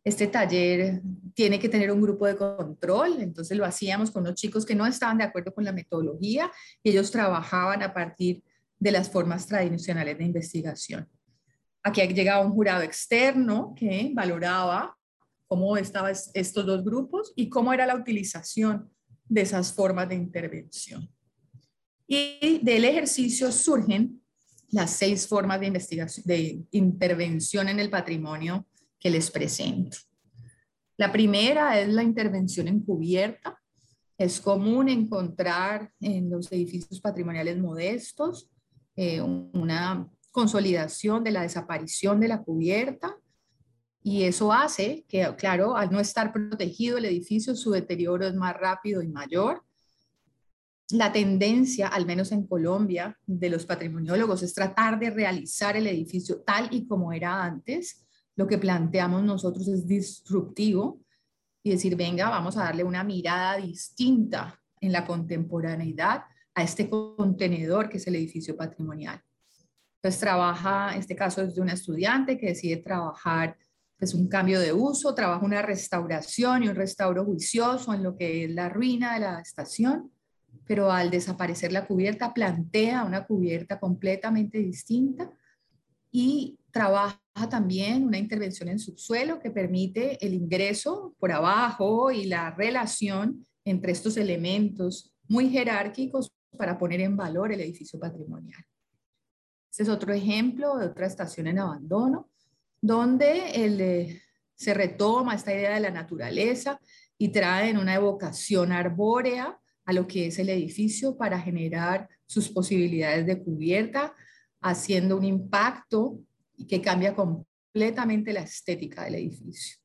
Este 0.06 0.28
taller 0.28 1.02
tiene 1.34 1.58
que 1.58 1.68
tener 1.68 1.90
un 1.90 2.00
grupo 2.00 2.28
de 2.28 2.36
control, 2.36 3.20
entonces 3.20 3.58
lo 3.58 3.64
hacíamos 3.64 4.12
con 4.12 4.22
los 4.22 4.36
chicos 4.36 4.64
que 4.64 4.76
no 4.76 4.86
estaban 4.86 5.18
de 5.18 5.24
acuerdo 5.24 5.52
con 5.52 5.64
la 5.64 5.72
metodología 5.72 6.48
y 6.80 6.90
ellos 6.90 7.10
trabajaban 7.10 7.82
a 7.82 7.92
partir 7.92 8.40
de 8.78 8.92
las 8.92 9.10
formas 9.10 9.48
tradicionales 9.48 10.16
de 10.16 10.22
investigación. 10.22 11.08
Aquí 11.82 12.02
llegado 12.02 12.46
un 12.46 12.52
jurado 12.52 12.82
externo 12.82 13.74
que 13.76 14.12
valoraba 14.14 14.96
cómo 15.48 15.76
estaban 15.76 16.14
estos 16.34 16.64
dos 16.64 16.84
grupos 16.84 17.32
y 17.34 17.48
cómo 17.48 17.72
era 17.72 17.84
la 17.84 17.96
utilización 17.96 18.88
de 19.24 19.40
esas 19.40 19.72
formas 19.72 20.08
de 20.08 20.14
intervención. 20.14 21.10
Y 22.06 22.60
del 22.62 22.84
ejercicio 22.84 23.50
surgen 23.50 24.22
las 24.68 24.92
seis 24.92 25.26
formas 25.26 25.58
de 25.58 26.64
intervención 26.70 27.68
en 27.68 27.80
el 27.80 27.90
patrimonio 27.90 28.68
que 28.98 29.10
les 29.10 29.30
presento. 29.30 29.98
La 30.96 31.12
primera 31.12 31.78
es 31.80 31.88
la 31.88 32.02
intervención 32.02 32.68
encubierta. 32.68 33.60
Es 34.18 34.40
común 34.40 34.88
encontrar 34.88 35.92
en 36.00 36.30
los 36.30 36.50
edificios 36.50 37.00
patrimoniales 37.00 37.58
modestos 37.58 38.50
eh, 38.94 39.20
una 39.20 40.08
consolidación 40.30 41.22
de 41.22 41.32
la 41.32 41.42
desaparición 41.42 42.18
de 42.18 42.28
la 42.28 42.42
cubierta 42.42 43.16
y 44.06 44.22
eso 44.22 44.52
hace 44.52 45.04
que, 45.08 45.28
claro, 45.36 45.76
al 45.76 45.90
no 45.90 45.98
estar 45.98 46.32
protegido 46.32 46.96
el 46.96 47.06
edificio, 47.06 47.56
su 47.56 47.72
deterioro 47.72 48.24
es 48.24 48.34
más 48.34 48.54
rápido 48.56 49.02
y 49.02 49.08
mayor. 49.08 49.64
La 50.90 51.10
tendencia, 51.10 51.88
al 51.88 52.06
menos 52.06 52.30
en 52.30 52.46
Colombia, 52.46 53.18
de 53.26 53.50
los 53.50 53.66
patrimoniólogos 53.66 54.44
es 54.44 54.54
tratar 54.54 55.00
de 55.00 55.10
realizar 55.10 55.76
el 55.76 55.88
edificio 55.88 56.40
tal 56.42 56.68
y 56.70 56.86
como 56.86 57.12
era 57.12 57.42
antes, 57.42 58.05
lo 58.36 58.46
que 58.46 58.58
planteamos 58.58 59.22
nosotros 59.22 59.66
es 59.68 59.86
disruptivo 59.86 61.00
y 61.62 61.70
decir, 61.70 61.96
venga, 61.96 62.28
vamos 62.28 62.56
a 62.56 62.64
darle 62.64 62.84
una 62.84 63.02
mirada 63.02 63.56
distinta 63.56 64.60
en 64.80 64.92
la 64.92 65.04
contemporaneidad 65.04 66.24
a 66.54 66.62
este 66.62 66.88
contenedor 66.88 67.88
que 67.88 67.96
es 67.96 68.06
el 68.06 68.14
edificio 68.14 68.56
patrimonial. 68.56 69.20
Entonces 69.96 70.20
trabaja, 70.20 70.94
este 70.96 71.16
caso 71.16 71.42
es 71.42 71.54
de 71.54 71.60
un 71.60 71.70
estudiante 71.70 72.38
que 72.38 72.48
decide 72.48 72.76
trabajar 72.76 73.56
pues 73.98 74.12
un 74.12 74.28
cambio 74.28 74.60
de 74.60 74.72
uso, 74.72 75.14
trabaja 75.14 75.44
una 75.44 75.62
restauración 75.62 76.62
y 76.62 76.68
un 76.68 76.76
restauro 76.76 77.24
juicioso 77.24 77.94
en 77.94 78.02
lo 78.02 78.14
que 78.14 78.44
es 78.44 78.50
la 78.50 78.68
ruina 78.68 79.14
de 79.14 79.20
la 79.20 79.40
estación, 79.40 80.12
pero 80.66 80.92
al 80.92 81.10
desaparecer 81.10 81.72
la 81.72 81.86
cubierta 81.86 82.34
plantea 82.34 83.04
una 83.04 83.24
cubierta 83.24 83.80
completamente 83.80 84.58
distinta 84.58 85.30
y 86.12 86.58
trabaja 86.70 87.20
también 87.44 88.06
una 88.06 88.18
intervención 88.18 88.70
en 88.70 88.78
subsuelo 88.78 89.38
que 89.38 89.50
permite 89.50 90.24
el 90.24 90.32
ingreso 90.32 91.14
por 91.18 91.30
abajo 91.32 92.10
y 92.10 92.24
la 92.24 92.50
relación 92.52 93.46
entre 93.64 93.92
estos 93.92 94.16
elementos 94.16 95.12
muy 95.28 95.50
jerárquicos 95.50 96.32
para 96.56 96.78
poner 96.78 97.02
en 97.02 97.16
valor 97.16 97.52
el 97.52 97.60
edificio 97.60 98.00
patrimonial. 98.00 98.64
Este 99.70 99.82
es 99.82 99.88
otro 99.90 100.14
ejemplo 100.14 100.78
de 100.78 100.86
otra 100.86 101.06
estación 101.06 101.48
en 101.48 101.58
abandono, 101.58 102.30
donde 102.80 103.50
eh, 103.54 104.22
se 104.54 104.72
retoma 104.72 105.34
esta 105.34 105.52
idea 105.52 105.74
de 105.74 105.80
la 105.80 105.90
naturaleza 105.90 106.80
y 107.18 107.28
traen 107.28 107.76
una 107.76 107.94
evocación 107.94 108.72
arbórea 108.72 109.58
a 109.84 109.92
lo 109.92 110.06
que 110.06 110.28
es 110.28 110.38
el 110.38 110.48
edificio 110.48 111.16
para 111.16 111.38
generar 111.38 112.08
sus 112.24 112.48
posibilidades 112.48 113.26
de 113.26 113.42
cubierta, 113.42 114.14
haciendo 114.62 115.18
un 115.18 115.24
impacto 115.24 116.20
y 116.56 116.66
que 116.66 116.80
cambia 116.80 117.14
completamente 117.14 118.32
la 118.32 118.40
estética 118.40 119.04
del 119.04 119.16
edificio. 119.16 119.78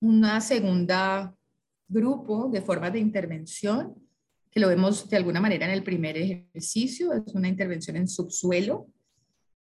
Una 0.00 0.40
segunda 0.40 1.34
grupo 1.88 2.48
de 2.50 2.62
formas 2.62 2.92
de 2.92 2.98
intervención, 2.98 3.94
que 4.50 4.60
lo 4.60 4.68
vemos 4.68 5.08
de 5.08 5.16
alguna 5.16 5.40
manera 5.40 5.66
en 5.66 5.72
el 5.72 5.82
primer 5.82 6.16
ejercicio, 6.16 7.12
es 7.12 7.34
una 7.34 7.48
intervención 7.48 7.96
en 7.96 8.08
subsuelo. 8.08 8.88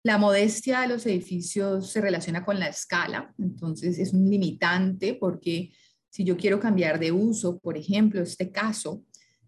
La 0.03 0.17
modestia 0.17 0.81
de 0.81 0.87
los 0.89 1.05
edificios 1.05 1.91
se 1.91 2.01
relaciona 2.01 2.43
con 2.43 2.59
la 2.59 2.67
escala, 2.67 3.33
entonces 3.39 3.97
es 3.99 4.13
un 4.13 4.29
limitante 4.29 5.15
porque 5.15 5.71
si 6.09 6.23
yo 6.23 6.37
quiero 6.37 6.59
cambiar 6.59 6.99
de 6.99 7.11
uso, 7.11 7.57
por 7.59 7.77
ejemplo, 7.77 8.21
este 8.21 8.51
caso 8.51 9.03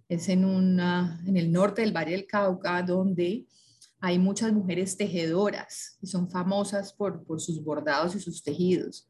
es 0.08 0.30
en, 0.30 0.46
una, 0.46 1.22
en 1.28 1.38
el 1.38 1.52
norte 1.52 1.82
del 1.82 1.96
Valle 1.96 2.12
del 2.12 2.26
Cauca, 2.26 2.82
donde 2.82 3.46
hay 4.00 4.20
muchas 4.20 4.54
mujeres 4.54 4.98
tejedoras 4.98 5.98
y 6.02 6.08
son 6.08 6.30
famosas 6.30 6.94
por, 6.94 7.24
por 7.26 7.42
sus 7.42 7.64
bordados 7.64 8.16
y 8.16 8.20
sus 8.20 8.44
tejidos. 8.44 9.10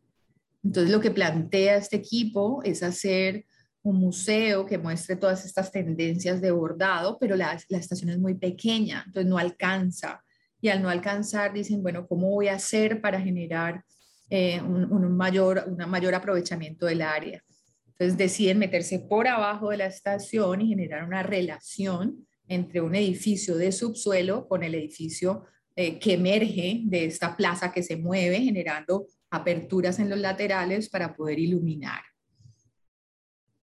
Entonces 0.63 0.91
lo 0.91 0.99
que 0.99 1.11
plantea 1.11 1.77
este 1.77 1.97
equipo 1.97 2.61
es 2.63 2.81
hacer 2.81 3.45
un 3.83 3.97
museo 3.97 4.65
que 4.65 4.79
muestre 4.79 5.15
todas 5.15 5.45
estas 5.45 5.71
tendencias 5.71 6.41
de 6.41 6.49
bordado, 6.49 7.19
pero 7.19 7.35
la, 7.35 7.59
la, 7.69 7.77
estación 7.77 8.09
es 8.09 8.17
muy 8.17 8.33
pequeña, 8.33 9.03
entonces 9.05 9.29
no 9.29 9.37
alcanza. 9.37 10.23
Y 10.59 10.69
al 10.69 10.81
no 10.81 10.89
alcanzar, 10.89 11.53
dicen, 11.53 11.83
bueno, 11.83 12.07
¿cómo 12.07 12.31
voy 12.31 12.47
a 12.47 12.55
hacer 12.55 12.99
para 12.99 13.21
generar 13.21 13.83
eh, 14.31 14.59
un, 14.59 14.91
un, 14.91 15.15
mayor, 15.15 15.65
un 15.67 15.77
mayor 15.89 16.15
aprovechamiento 16.15 16.87
del 16.87 17.03
área? 17.03 17.43
Entonces 17.89 18.17
deciden 18.17 18.57
meterse 18.57 18.99
por 18.99 19.27
abajo 19.27 19.69
de 19.69 19.77
la 19.77 19.85
estación 19.85 20.61
y 20.61 20.69
generar 20.69 21.03
una 21.03 21.21
relación 21.21 22.25
entre 22.47 22.81
un 22.81 22.95
edificio 22.95 23.55
de 23.55 23.71
subsuelo 23.71 24.47
con 24.47 24.63
el 24.63 24.75
edificio 24.75 25.45
eh, 25.75 25.99
que 25.99 26.13
emerge 26.13 26.83
de 26.85 27.05
esta 27.05 27.35
plaza 27.35 27.71
que 27.71 27.83
se 27.83 27.97
mueve, 27.97 28.39
generando 28.39 29.07
aperturas 29.29 29.99
en 29.99 30.09
los 30.09 30.19
laterales 30.19 30.89
para 30.89 31.15
poder 31.15 31.39
iluminar. 31.39 32.01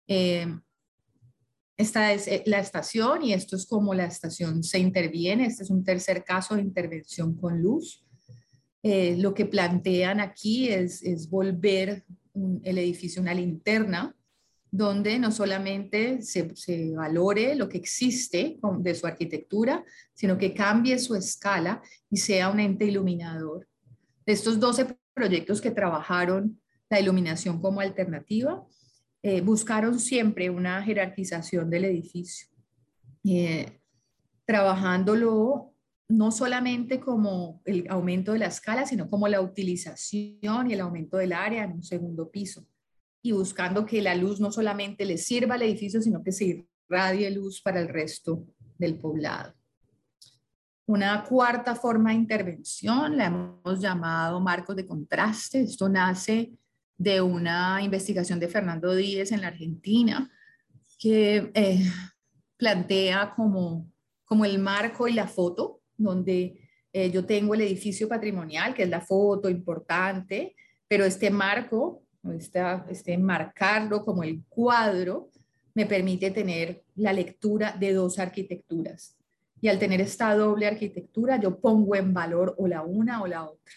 Eh, 0.06 0.46
esta 1.76 2.12
es 2.12 2.28
eh, 2.28 2.42
la 2.46 2.58
estación 2.58 3.22
y 3.22 3.32
esto 3.32 3.56
es 3.56 3.64
como 3.66 3.94
la 3.94 4.04
estación 4.04 4.62
se 4.62 4.78
interviene. 4.78 5.46
Este 5.46 5.62
es 5.62 5.70
un 5.70 5.84
tercer 5.84 6.22
caso 6.22 6.54
de 6.54 6.62
intervención 6.62 7.34
con 7.34 7.60
luz. 7.60 8.04
Lo 8.84 9.32
que 9.32 9.46
plantean 9.46 10.18
aquí 10.18 10.68
es, 10.68 11.04
es 11.04 11.30
volver 11.30 12.04
el 12.34 12.78
edificio 12.78 13.22
una 13.22 13.32
linterna 13.32 14.12
donde 14.74 15.18
no 15.18 15.30
solamente 15.30 16.22
se, 16.22 16.50
valore 16.96 17.54
lo 17.54 17.68
que 17.68 17.76
existe 17.76 18.58
de 18.78 18.94
su 18.94 19.06
arquitectura, 19.06 19.84
sino 20.14 20.38
que 20.38 20.54
cambie 20.54 20.98
su 20.98 21.14
escala 21.14 21.82
y 22.10 22.16
sea 22.16 22.48
un 22.48 22.58
ente 22.58 22.86
iluminador. 22.86 23.68
De 24.24 24.32
estos 24.32 24.58
12 24.58 24.96
proyectos 25.12 25.60
que 25.60 25.70
trabajaron 25.70 26.58
la 26.88 26.98
iluminación 26.98 27.60
como 27.60 27.80
alternativa, 27.80 28.66
eh, 29.22 29.42
buscaron 29.42 30.00
siempre 30.00 30.48
una 30.48 30.82
jerarquización 30.82 31.68
del 31.68 31.84
edificio, 31.84 32.48
eh, 33.24 33.78
trabajándolo 34.46 35.74
no 36.08 36.30
solamente 36.30 36.98
como 36.98 37.60
el 37.66 37.86
aumento 37.90 38.32
de 38.32 38.38
la 38.38 38.46
escala, 38.46 38.86
sino 38.86 39.10
como 39.10 39.28
la 39.28 39.42
utilización 39.42 40.70
y 40.70 40.72
el 40.72 40.80
aumento 40.80 41.18
del 41.18 41.34
área 41.34 41.64
en 41.64 41.72
un 41.72 41.82
segundo 41.82 42.30
piso, 42.30 42.66
y 43.22 43.32
buscando 43.32 43.86
que 43.86 44.02
la 44.02 44.14
luz 44.14 44.40
no 44.40 44.50
solamente 44.50 45.04
le 45.04 45.16
sirva 45.16 45.54
al 45.54 45.62
edificio, 45.62 46.02
sino 46.02 46.22
que 46.22 46.32
se 46.32 46.66
irradie 46.88 47.30
luz 47.30 47.62
para 47.62 47.80
el 47.80 47.88
resto 47.88 48.44
del 48.78 48.98
poblado. 48.98 49.54
Una 50.86 51.22
cuarta 51.22 51.76
forma 51.76 52.10
de 52.10 52.16
intervención 52.16 53.16
la 53.16 53.26
hemos 53.26 53.80
llamado 53.80 54.40
marcos 54.40 54.74
de 54.74 54.86
contraste. 54.86 55.60
Esto 55.60 55.88
nace 55.88 56.52
de 56.98 57.20
una 57.20 57.80
investigación 57.82 58.40
de 58.40 58.48
Fernando 58.48 58.94
Díez 58.94 59.30
en 59.32 59.40
la 59.40 59.48
Argentina 59.48 60.30
que 60.98 61.50
eh, 61.54 61.90
plantea 62.56 63.32
como, 63.34 63.90
como 64.24 64.44
el 64.44 64.58
marco 64.58 65.08
y 65.08 65.12
la 65.12 65.26
foto, 65.26 65.80
donde 65.96 66.68
eh, 66.92 67.10
yo 67.10 67.24
tengo 67.24 67.54
el 67.54 67.62
edificio 67.62 68.08
patrimonial, 68.08 68.74
que 68.74 68.82
es 68.82 68.88
la 68.88 69.00
foto 69.00 69.48
importante, 69.48 70.54
pero 70.86 71.04
este 71.04 71.30
marco, 71.30 72.02
este, 72.34 72.60
este 72.88 73.18
marcarlo 73.18 74.04
como 74.04 74.22
el 74.22 74.42
cuadro, 74.48 75.30
me 75.74 75.86
permite 75.86 76.30
tener 76.30 76.84
la 76.96 77.12
lectura 77.12 77.72
de 77.78 77.92
dos 77.92 78.18
arquitecturas. 78.18 79.16
Y 79.60 79.68
al 79.68 79.78
tener 79.78 80.00
esta 80.00 80.34
doble 80.34 80.66
arquitectura, 80.66 81.40
yo 81.40 81.58
pongo 81.58 81.94
en 81.94 82.12
valor 82.12 82.54
o 82.58 82.66
la 82.66 82.82
una 82.82 83.22
o 83.22 83.26
la 83.26 83.44
otra. 83.44 83.72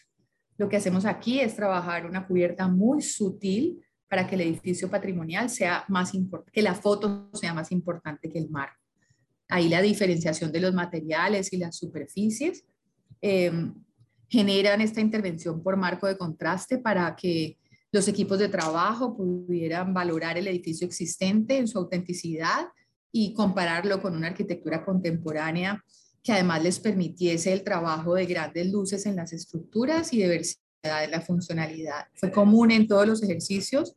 Lo 0.57 0.67
que 0.67 0.77
hacemos 0.77 1.05
aquí 1.05 1.39
es 1.39 1.55
trabajar 1.55 2.05
una 2.05 2.25
cubierta 2.25 2.67
muy 2.67 3.01
sutil 3.01 3.81
para 4.09 4.27
que 4.27 4.35
el 4.35 4.41
edificio 4.41 4.89
patrimonial 4.89 5.49
sea 5.49 5.83
más 5.87 6.13
importante, 6.13 6.51
que 6.51 6.61
la 6.61 6.73
foto 6.73 7.29
sea 7.33 7.53
más 7.53 7.71
importante 7.71 8.29
que 8.29 8.39
el 8.39 8.49
mar. 8.49 8.69
Ahí 9.47 9.69
la 9.69 9.81
diferenciación 9.81 10.51
de 10.51 10.61
los 10.61 10.73
materiales 10.73 11.51
y 11.53 11.57
las 11.57 11.77
superficies 11.77 12.65
em, 13.21 13.73
generan 14.27 14.81
esta 14.81 15.01
intervención 15.01 15.61
por 15.61 15.77
marco 15.77 16.07
de 16.07 16.17
contraste 16.17 16.77
para 16.77 17.15
que 17.15 17.57
los 17.95 18.09
equipos 18.09 18.39
de 18.39 18.49
trabajo 18.49 19.15
pudieran 19.15 19.93
valorar 19.93 20.37
el 20.37 20.49
edificio 20.49 20.85
existente 20.85 21.55
en 21.57 21.65
su 21.65 21.77
autenticidad 21.77 22.67
y 23.09 23.33
compararlo 23.33 24.01
con 24.01 24.17
una 24.17 24.27
arquitectura 24.27 24.83
contemporánea 24.83 25.81
que 26.21 26.33
además 26.33 26.61
les 26.61 26.77
permitiese 26.77 27.53
el 27.53 27.63
trabajo 27.63 28.15
de 28.15 28.25
grandes 28.25 28.69
luces 28.69 29.05
en 29.05 29.15
las 29.15 29.31
estructuras 29.31 30.11
y 30.11 30.17
diversidad 30.17 31.05
en 31.05 31.11
la 31.11 31.21
funcionalidad. 31.21 32.07
Fue 32.15 32.33
común 32.33 32.71
en 32.71 32.85
todos 32.85 33.07
los 33.07 33.23
ejercicios 33.23 33.95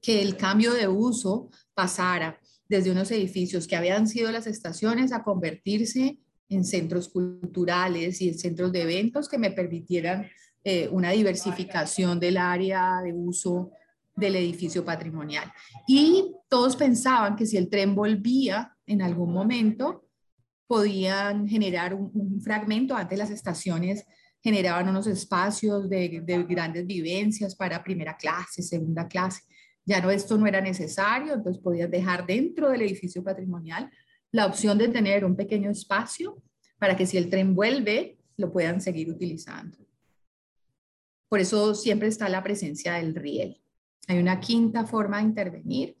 que 0.00 0.22
el 0.22 0.36
cambio 0.36 0.74
de 0.74 0.88
uso 0.88 1.48
pasara 1.72 2.40
desde 2.68 2.90
unos 2.90 3.12
edificios 3.12 3.68
que 3.68 3.76
habían 3.76 4.08
sido 4.08 4.32
las 4.32 4.48
estaciones 4.48 5.12
a 5.12 5.22
convertirse 5.22 6.18
en 6.48 6.64
centros 6.64 7.08
culturales 7.08 8.20
y 8.20 8.30
en 8.30 8.38
centros 8.40 8.72
de 8.72 8.82
eventos 8.82 9.28
que 9.28 9.38
me 9.38 9.52
permitieran 9.52 10.26
eh, 10.68 10.88
una 10.90 11.12
diversificación 11.12 12.18
del 12.18 12.36
área 12.36 13.00
de 13.00 13.12
uso 13.12 13.70
del 14.16 14.34
edificio 14.34 14.84
patrimonial. 14.84 15.52
Y 15.86 16.34
todos 16.48 16.74
pensaban 16.74 17.36
que 17.36 17.46
si 17.46 17.56
el 17.56 17.70
tren 17.70 17.94
volvía 17.94 18.76
en 18.84 19.00
algún 19.00 19.32
momento, 19.32 20.08
podían 20.66 21.46
generar 21.46 21.94
un, 21.94 22.40
fragmento. 22.42 22.96
Antes 22.96 23.16
las 23.16 23.30
estaciones 23.30 24.04
generaban 24.42 24.88
unos 24.88 25.06
espacios 25.06 25.88
de, 25.88 26.22
de, 26.24 26.42
grandes 26.42 26.84
vivencias 26.84 27.54
para 27.54 27.84
primera 27.84 28.16
clase, 28.16 28.60
segunda 28.60 29.06
clase. 29.06 29.42
Ya 29.84 30.00
no, 30.00 30.10
esto 30.10 30.36
no 30.36 30.48
era 30.48 30.60
necesario, 30.60 31.34
entonces 31.34 31.62
podías 31.62 31.88
dejar 31.88 32.26
dentro 32.26 32.70
del 32.70 32.82
edificio 32.82 33.22
patrimonial 33.22 33.88
la 34.32 34.46
opción 34.46 34.76
de 34.78 34.88
tener 34.88 35.24
un 35.24 35.36
pequeño 35.36 35.70
espacio 35.70 36.42
para 36.80 36.96
que 36.96 37.06
si 37.06 37.18
el 37.18 37.30
tren 37.30 37.54
vuelve, 37.54 38.18
lo 38.36 38.50
puedan 38.50 38.80
seguir 38.80 39.08
utilizando. 39.08 39.85
Por 41.36 41.42
eso 41.42 41.74
siempre 41.74 42.08
está 42.08 42.30
la 42.30 42.42
presencia 42.42 42.94
del 42.94 43.14
riel. 43.14 43.60
Hay 44.08 44.18
una 44.18 44.40
quinta 44.40 44.86
forma 44.86 45.18
de 45.18 45.24
intervenir, 45.24 45.94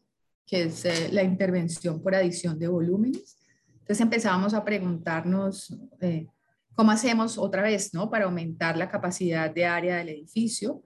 que 0.46 0.62
es 0.62 0.86
eh, 0.86 1.10
la 1.12 1.22
intervención 1.22 2.02
por 2.02 2.14
adición 2.14 2.58
de 2.58 2.68
volúmenes. 2.68 3.36
Entonces 3.68 4.00
empezábamos 4.00 4.54
a 4.54 4.64
preguntarnos 4.64 5.76
eh, 6.00 6.26
cómo 6.74 6.90
hacemos 6.90 7.36
otra 7.36 7.60
vez, 7.60 7.92
¿no? 7.92 8.08
Para 8.08 8.24
aumentar 8.24 8.78
la 8.78 8.88
capacidad 8.88 9.54
de 9.54 9.66
área 9.66 9.96
del 9.96 10.08
edificio. 10.08 10.82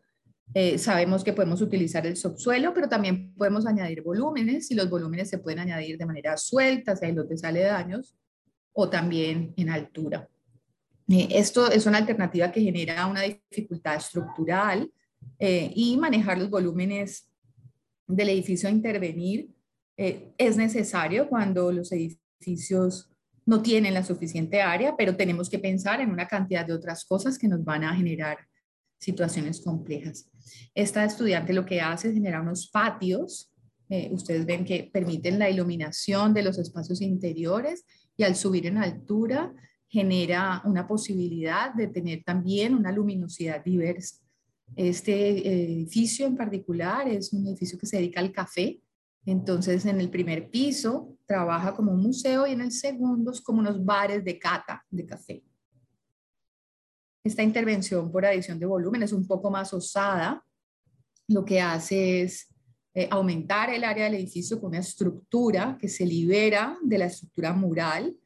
Eh, 0.53 0.79
sabemos 0.79 1.23
que 1.23 1.33
podemos 1.33 1.63
utilizar 1.63 2.05
el 2.05 2.17
subsuelo, 2.17 2.75
pero 2.75 2.89
también 2.89 3.33
podemos 3.35 3.67
añadir 3.67 4.03
volúmenes 4.03 4.69
y 4.73 4.75
los 4.75 4.91
volúmenes 4.91 5.31
se 5.31 5.39
pueden 5.39 5.61
añadir 5.61 5.97
de 5.97 6.07
manera 6.07 6.37
suelta, 6.37 6.97
sea 6.97 7.09
en 7.09 7.15
los 7.15 7.45
aledaños 7.45 8.17
o 8.73 8.91
también 8.91 9.55
en 9.57 9.71
altura. 9.71 10.29
Esto 11.11 11.71
es 11.71 11.87
una 11.87 11.99
alternativa 11.99 12.53
que 12.53 12.61
genera 12.61 13.07
una 13.07 13.23
dificultad 13.23 13.97
estructural 13.97 14.91
eh, 15.39 15.73
y 15.75 15.97
manejar 15.97 16.39
los 16.39 16.51
volúmenes 16.51 17.29
del 18.07 18.29
edificio 18.29 18.69
a 18.69 18.73
intervenir 18.73 19.51
eh, 19.97 20.33
es 20.39 20.57
necesario 20.57 21.29
cuando 21.29 21.73
los 21.73 21.93
edificios 21.93 23.11
no 23.45 23.61
tienen 23.61 23.95
la 23.95 24.05
suficiente 24.05 24.63
área, 24.63 24.97
pero 24.97 25.17
tenemos 25.17 25.51
que 25.51 25.59
pensar 25.59 26.01
en 26.01 26.11
una 26.11 26.29
cantidad 26.29 26.65
de 26.65 26.73
otras 26.73 27.05
cosas 27.05 27.37
que 27.39 27.49
nos 27.49 27.65
van 27.65 27.85
a 27.85 27.95
generar 27.95 28.39
situaciones 28.99 29.61
complejas. 29.61 30.31
Esta 30.75 31.05
estudiante 31.05 31.53
lo 31.53 31.67
que 31.67 31.81
hace 31.81 32.09
es 32.09 32.15
generar 32.15 32.43
unos 32.43 32.69
patios. 32.69 33.53
Eh, 33.89 34.09
ustedes 34.13 34.47
ven 34.47 34.65
que 34.65 34.89
permiten 34.93 35.39
la 35.39 35.51
iluminación 35.51 36.33
de 36.33 36.45
los 36.45 36.59
espacios 36.59 37.01
interiores 37.01 37.85
y 38.17 38.23
al 38.23 38.37
subir 38.37 38.67
en 38.67 38.79
altura 38.79 39.53
genera 39.91 40.63
una 40.65 40.87
posibilidad 40.87 41.75
de 41.75 41.89
tener 41.89 42.23
también 42.23 42.75
una 42.75 42.93
luminosidad 42.93 43.63
diversa. 43.63 44.25
Este 44.77 45.65
edificio 45.65 46.27
en 46.27 46.37
particular 46.37 47.09
es 47.09 47.33
un 47.33 47.45
edificio 47.49 47.77
que 47.77 47.87
se 47.87 47.97
dedica 47.97 48.21
al 48.21 48.31
café. 48.31 48.81
Entonces, 49.27 49.85
en 49.87 50.01
el 50.01 50.09
primer 50.09 50.49
piso 50.49 51.19
trabaja 51.27 51.75
como 51.75 51.93
un 51.93 52.03
museo 52.03 52.47
y 52.47 52.53
en 52.53 52.61
el 52.61 52.71
segundo 52.71 53.33
es 53.33 53.41
como 53.41 53.59
unos 53.59 53.85
bares 53.85 54.25
de 54.25 54.39
cata 54.39 54.87
de 54.89 55.05
café. 55.05 55.43
Esta 57.25 57.43
intervención 57.43 58.13
por 58.13 58.25
adición 58.25 58.61
de 58.61 58.67
volumen 58.67 59.03
es 59.03 59.13
un 59.13 59.27
poco 59.27 59.51
más 59.51 59.75
osada. 59.75 60.43
Lo 61.27 61.45
que 61.45 61.61
hace 61.61 62.23
es 62.23 62.47
eh, 62.95 63.09
aumentar 63.11 63.71
el 63.71 63.83
área 63.83 64.05
del 64.05 64.15
edificio 64.15 64.61
con 64.61 64.69
una 64.69 64.79
estructura 64.79 65.77
que 65.81 65.89
se 65.89 66.07
libera 66.07 66.79
de 66.81 66.99
la 66.99 67.07
estructura 67.07 67.53
mural 67.53 68.17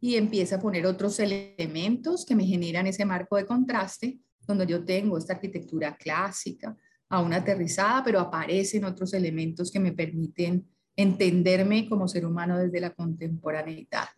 y 0.00 0.16
empieza 0.16 0.56
a 0.56 0.60
poner 0.60 0.86
otros 0.86 1.18
elementos 1.18 2.24
que 2.24 2.34
me 2.34 2.44
generan 2.44 2.86
ese 2.86 3.04
marco 3.04 3.36
de 3.36 3.46
contraste, 3.46 4.18
donde 4.46 4.66
yo 4.66 4.84
tengo 4.84 5.18
esta 5.18 5.34
arquitectura 5.34 5.96
clásica, 5.96 6.76
aún 7.08 7.32
aterrizada, 7.32 8.02
pero 8.04 8.20
aparecen 8.20 8.84
otros 8.84 9.12
elementos 9.14 9.70
que 9.70 9.80
me 9.80 9.92
permiten 9.92 10.66
entenderme 10.96 11.88
como 11.88 12.08
ser 12.08 12.26
humano 12.26 12.58
desde 12.58 12.80
la 12.80 12.90
contemporaneidad. 12.90 14.08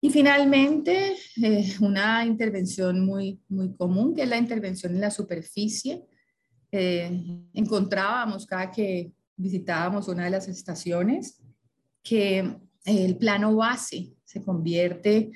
Y 0.00 0.10
finalmente, 0.10 1.16
eh, 1.42 1.74
una 1.80 2.24
intervención 2.26 3.04
muy, 3.04 3.40
muy 3.48 3.74
común, 3.74 4.14
que 4.14 4.22
es 4.22 4.28
la 4.28 4.36
intervención 4.36 4.94
en 4.94 5.00
la 5.00 5.10
superficie. 5.10 6.04
Eh, 6.70 7.48
encontrábamos 7.54 8.44
cada 8.44 8.70
que 8.70 9.12
visitábamos 9.36 10.08
una 10.08 10.24
de 10.24 10.30
las 10.30 10.46
estaciones 10.48 11.42
que 12.02 12.58
el 12.84 13.16
plano 13.16 13.54
base 13.56 14.12
se 14.24 14.42
convierte 14.42 15.30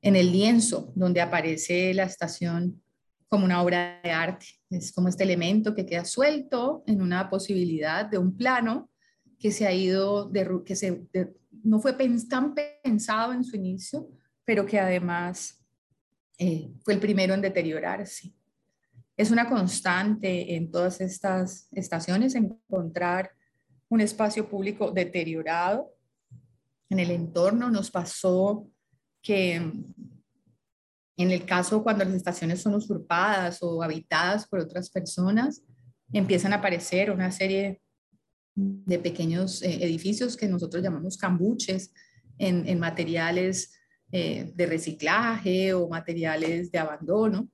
en 0.00 0.16
el 0.16 0.32
lienzo 0.32 0.92
donde 0.94 1.20
aparece 1.20 1.92
la 1.94 2.04
estación 2.04 2.82
como 3.28 3.44
una 3.44 3.62
obra 3.62 4.00
de 4.02 4.10
arte. 4.10 4.46
Es 4.70 4.92
como 4.92 5.08
este 5.08 5.24
elemento 5.24 5.74
que 5.74 5.86
queda 5.86 6.04
suelto 6.04 6.84
en 6.86 7.02
una 7.02 7.28
posibilidad 7.28 8.06
de 8.06 8.18
un 8.18 8.36
plano 8.36 8.90
que 9.38 9.50
se 9.50 9.66
ha 9.66 9.72
ido, 9.72 10.28
de, 10.28 10.62
que 10.64 10.76
se, 10.76 11.06
no 11.62 11.80
fue 11.80 11.94
tan 12.28 12.54
pensado 12.82 13.32
en 13.32 13.44
su 13.44 13.56
inicio, 13.56 14.08
pero 14.44 14.64
que 14.64 14.78
además 14.78 15.64
eh, 16.38 16.70
fue 16.82 16.94
el 16.94 17.00
primero 17.00 17.34
en 17.34 17.40
deteriorarse. 17.40 18.32
Es 19.16 19.30
una 19.30 19.48
constante 19.48 20.54
en 20.54 20.70
todas 20.70 21.00
estas 21.00 21.68
estaciones 21.72 22.34
encontrar 22.34 23.30
un 23.88 24.00
espacio 24.00 24.48
público 24.48 24.90
deteriorado 24.90 25.94
en 26.94 27.00
el 27.00 27.10
entorno. 27.10 27.70
Nos 27.70 27.90
pasó 27.90 28.68
que 29.22 29.54
en 29.54 31.30
el 31.30 31.44
caso 31.44 31.82
cuando 31.82 32.04
las 32.04 32.14
estaciones 32.14 32.62
son 32.62 32.74
usurpadas 32.74 33.58
o 33.62 33.82
habitadas 33.82 34.46
por 34.46 34.60
otras 34.60 34.90
personas, 34.90 35.62
empiezan 36.12 36.52
a 36.52 36.56
aparecer 36.56 37.10
una 37.10 37.30
serie 37.30 37.80
de 38.54 38.98
pequeños 38.98 39.62
eh, 39.62 39.84
edificios 39.84 40.36
que 40.36 40.48
nosotros 40.48 40.82
llamamos 40.82 41.16
cambuches 41.16 41.92
en, 42.38 42.78
materiales 42.78 43.72
eh, 44.12 44.52
de 44.54 44.66
reciclaje 44.66 45.72
o 45.72 45.88
materiales 45.88 46.70
de 46.70 46.78
abandono 46.78 47.48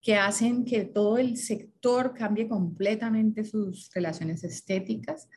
que 0.00 0.16
hacen 0.16 0.64
que 0.64 0.84
todo 0.84 1.18
el 1.18 1.36
sector 1.36 2.14
cambie 2.14 2.48
completamente 2.48 3.44
sus 3.44 3.90
relaciones 3.92 4.44
estéticas 4.44 5.28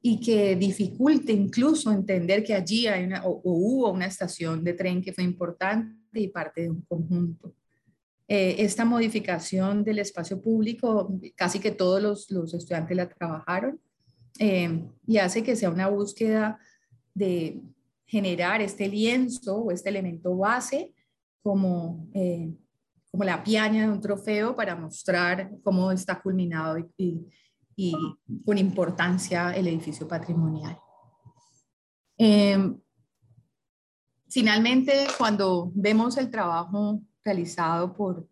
y 0.00 0.20
que 0.20 0.56
dificulte 0.56 1.32
incluso 1.32 1.90
entender 1.90 2.44
que 2.44 2.54
allí 2.54 2.86
hay 2.86 3.04
una, 3.04 3.24
o, 3.24 3.40
hubo 3.42 3.90
una 3.90 4.06
estación 4.06 4.62
de 4.62 4.74
tren 4.74 5.02
que 5.02 5.12
fue 5.12 5.24
importante 5.24 6.20
y 6.20 6.28
parte 6.28 6.62
de 6.62 6.70
un 6.70 6.82
conjunto. 6.82 7.54
Eh, 8.28 8.56
esta 8.58 8.84
modificación 8.84 9.82
del 9.82 10.00
espacio 10.00 10.40
público, 10.40 11.18
casi 11.34 11.58
que 11.58 11.70
todos 11.70 12.00
los, 12.02 12.30
los 12.30 12.54
estudiantes 12.54 12.96
la 12.96 13.08
trabajaron 13.08 13.80
eh, 14.38 14.84
y 15.06 15.16
hace 15.16 15.42
que 15.42 15.56
sea 15.56 15.70
una 15.70 15.88
búsqueda 15.88 16.58
de 17.14 17.60
generar 18.06 18.60
este 18.60 18.86
lienzo 18.88 19.56
o 19.56 19.70
este 19.70 19.88
elemento 19.88 20.36
base 20.36 20.92
como, 21.42 22.08
eh, 22.14 22.54
como 23.10 23.24
la 23.24 23.42
piaña 23.42 23.86
de 23.86 23.92
un 23.92 24.00
trofeo 24.00 24.54
para 24.54 24.76
mostrar 24.76 25.50
cómo 25.62 25.90
está 25.90 26.20
culminado 26.20 26.78
y 26.96 27.26
con 28.44 28.58
importancia 28.58 29.52
el 29.54 29.68
edificio 29.68 30.08
patrimonial. 30.08 30.78
Em, 32.16 32.80
finalmente, 34.28 35.06
cuando 35.16 35.70
vemos 35.74 36.16
el 36.16 36.30
trabajo 36.30 37.00
realizado 37.24 37.94
por, 37.94 38.28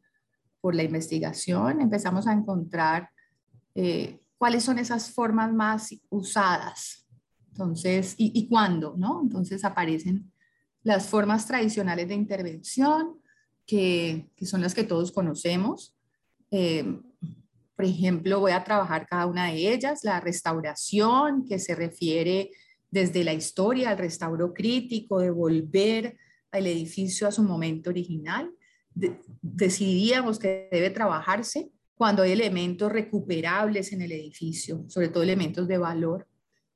por 0.61 0.75
la 0.75 0.83
investigación, 0.83 1.81
empezamos 1.81 2.27
a 2.27 2.33
encontrar 2.33 3.09
eh, 3.75 4.21
cuáles 4.37 4.65
son 4.65 4.79
esas 4.79 5.11
formas 5.11 5.53
más 5.53 5.95
usadas. 6.09 7.07
Entonces, 7.49 8.15
¿y, 8.19 8.33
y 8.35 8.49
cuándo? 8.49 8.95
¿no? 8.97 9.23
Entonces 9.23 9.65
aparecen 9.65 10.33
las 10.83 11.07
formas 11.07 11.47
tradicionales 11.47 12.09
de 12.09 12.15
intervención, 12.15 13.21
que, 13.67 14.31
que 14.37 14.47
son 14.47 14.61
las 14.61 14.75
que 14.75 14.85
todos 14.85 15.13
conocemos. 15.13 15.97
Eh, 16.51 17.01
por 17.77 17.85
ejemplo, 17.85 18.41
voy 18.41 18.53
a 18.53 18.65
trabajar 18.65 19.07
cada 19.07 19.27
una 19.27 19.53
de 19.53 19.73
ellas, 19.73 20.03
la 20.03 20.19
restauración, 20.19 21.45
que 21.45 21.59
se 21.59 21.75
refiere 21.75 22.51
desde 22.91 23.23
la 23.23 23.35
historia 23.35 23.91
al 23.91 23.99
restauro 23.99 24.55
crítico, 24.55 25.21
de 25.21 25.31
volver 25.31 26.17
al 26.51 26.67
edificio 26.67 27.29
a 27.29 27.33
su 27.33 27.43
momento 27.43 27.91
original. 27.91 28.51
decidíamos 29.43 30.39
que 30.39 30.69
debe 30.73 30.89
trabajarse 30.89 31.71
cuando 31.95 32.23
hay 32.23 32.33
elementos 32.33 32.91
recuperables 32.91 33.93
en 33.93 34.01
el 34.01 34.13
edificio, 34.13 34.85
sobre 34.89 35.09
todo 35.09 35.23
elementos 35.23 35.69
de 35.69 35.77
valor. 35.77 36.27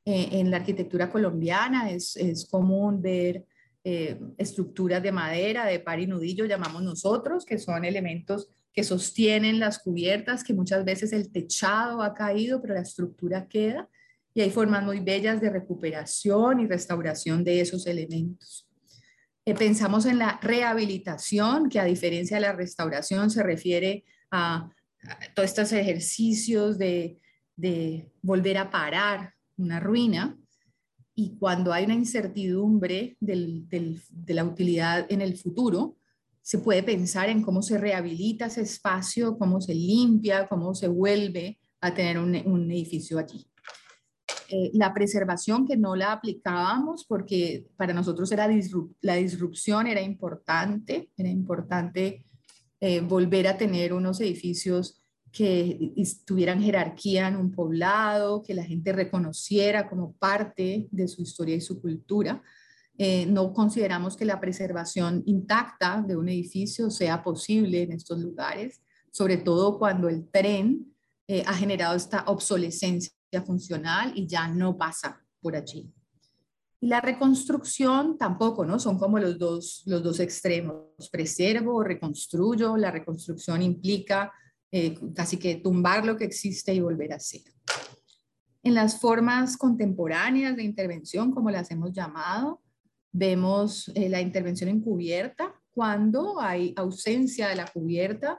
Eh, 0.04 0.28
en 0.32 0.50
la 0.50 0.58
arquitectura 0.58 1.10
colombiana 1.10 1.90
es, 1.90 2.16
es 2.16 2.46
común 2.46 3.00
ver 3.00 3.46
eh, 3.84 4.20
estructuras 4.36 5.02
de 5.02 5.12
madera, 5.12 5.64
de 5.64 5.80
par 5.80 5.98
y 6.00 6.06
nudillo, 6.06 6.44
llamamos 6.44 6.82
nosotros, 6.82 7.46
que 7.46 7.58
son 7.58 7.86
elementos 7.86 8.48
que 8.72 8.84
sostienen 8.84 9.58
las 9.58 9.78
cubiertas, 9.78 10.44
que 10.44 10.54
muchas 10.54 10.84
veces 10.84 11.12
el 11.12 11.30
techado 11.30 12.02
ha 12.02 12.14
caído, 12.14 12.60
pero 12.60 12.74
la 12.74 12.82
estructura 12.82 13.48
queda. 13.48 13.88
Y 14.32 14.42
hay 14.42 14.50
formas 14.50 14.84
muy 14.84 15.00
bellas 15.00 15.40
de 15.40 15.50
recuperación 15.50 16.60
y 16.60 16.66
restauración 16.66 17.42
de 17.42 17.60
esos 17.60 17.86
elementos. 17.86 18.68
Eh, 19.44 19.54
pensamos 19.54 20.06
en 20.06 20.18
la 20.18 20.38
rehabilitación, 20.40 21.68
que 21.68 21.80
a 21.80 21.84
diferencia 21.84 22.36
de 22.36 22.42
la 22.42 22.52
restauración 22.52 23.30
se 23.30 23.42
refiere 23.42 24.04
a, 24.30 24.70
todos 25.34 25.48
estos 25.48 25.72
ejercicios 25.72 26.78
de, 26.78 27.18
volver 28.22 28.58
a 28.58 28.70
parar 28.70 29.34
una 29.56 29.80
ruina. 29.80 30.38
Y 31.14 31.36
cuando 31.36 31.72
hay 31.72 31.84
una 31.84 31.94
incertidumbre 31.94 33.16
de 33.20 33.98
la 34.28 34.44
utilidad 34.44 35.06
en 35.10 35.20
el 35.20 35.36
futuro, 35.36 35.96
se 36.50 36.58
puede 36.58 36.82
pensar 36.82 37.28
en 37.28 37.42
cómo 37.42 37.62
se 37.62 37.78
rehabilita 37.78 38.46
ese 38.46 38.62
espacio, 38.62 39.38
cómo 39.38 39.60
se 39.60 39.72
limpia, 39.72 40.48
cómo 40.48 40.74
se 40.74 40.88
vuelve 40.88 41.60
a 41.80 41.94
tener 41.94 42.18
un, 42.18 42.34
edificio 42.72 43.20
allí. 43.20 43.46
Eh, 44.48 44.72
la 44.74 44.92
preservación 44.92 45.64
que 45.64 45.76
no 45.76 45.94
la 45.94 46.10
aplicábamos 46.10 47.04
porque 47.04 47.68
para 47.76 47.94
nosotros 47.94 48.32
era 48.32 48.48
la 49.00 49.14
disrupción 49.14 49.86
era 49.86 50.00
importante, 50.00 51.10
era 51.16 51.28
importante 51.28 52.26
eh, 52.80 53.00
volver 53.00 53.46
a 53.46 53.56
tener 53.56 53.92
unos 53.92 54.20
edificios 54.20 55.00
que 55.30 55.92
tuvieran 56.24 56.60
jerarquía 56.60 57.28
en 57.28 57.36
un 57.36 57.52
poblado, 57.52 58.42
que 58.42 58.54
la 58.54 58.64
gente 58.64 58.92
reconociera 58.92 59.88
como 59.88 60.14
parte 60.14 60.88
de 60.90 61.06
su 61.06 61.22
historia 61.22 61.54
y 61.54 61.60
su 61.60 61.80
cultura. 61.80 62.42
Eh, 63.02 63.24
no 63.24 63.54
consideramos 63.54 64.14
que 64.14 64.26
la 64.26 64.38
preservación 64.38 65.22
intacta 65.24 66.04
de 66.06 66.16
un 66.16 66.28
edificio 66.28 66.90
sea 66.90 67.22
posible 67.22 67.80
en 67.80 67.92
estos 67.92 68.18
lugares, 68.20 68.82
sobre 69.10 69.38
todo 69.38 69.78
cuando 69.78 70.06
el 70.06 70.28
tren 70.28 70.94
eh, 71.26 71.42
ha 71.46 71.54
generado 71.54 71.96
esta 71.96 72.24
obsolescencia 72.26 73.10
funcional 73.46 74.12
y 74.14 74.26
ya 74.26 74.48
no 74.48 74.76
pasa 74.76 75.18
por 75.40 75.56
allí. 75.56 75.90
Y 76.78 76.88
la 76.88 77.00
reconstrucción 77.00 78.18
tampoco, 78.18 78.66
¿no? 78.66 78.78
Son 78.78 78.98
como 78.98 79.18
los 79.18 79.38
dos, 79.38 79.82
los 79.86 80.02
dos 80.02 80.20
extremos. 80.20 81.08
Preservo, 81.10 81.82
reconstruyo. 81.82 82.76
La 82.76 82.90
reconstrucción 82.90 83.62
implica 83.62 84.30
eh, 84.70 84.94
casi 85.14 85.38
que 85.38 85.56
tumbar 85.56 86.04
lo 86.04 86.18
que 86.18 86.26
existe 86.26 86.74
y 86.74 86.80
volver 86.80 87.14
a 87.14 87.18
ser. 87.18 87.40
En 88.62 88.74
las 88.74 89.00
formas 89.00 89.56
contemporáneas 89.56 90.54
de 90.54 90.64
intervención, 90.64 91.30
como 91.32 91.50
las 91.50 91.70
hemos 91.70 91.92
llamado, 91.92 92.60
Vemos 93.12 93.90
eh, 93.94 94.08
la 94.08 94.20
intervención 94.20 94.70
encubierta 94.70 95.54
cuando 95.72 96.40
hay 96.40 96.72
ausencia 96.76 97.48
de 97.48 97.56
la 97.56 97.66
cubierta 97.66 98.38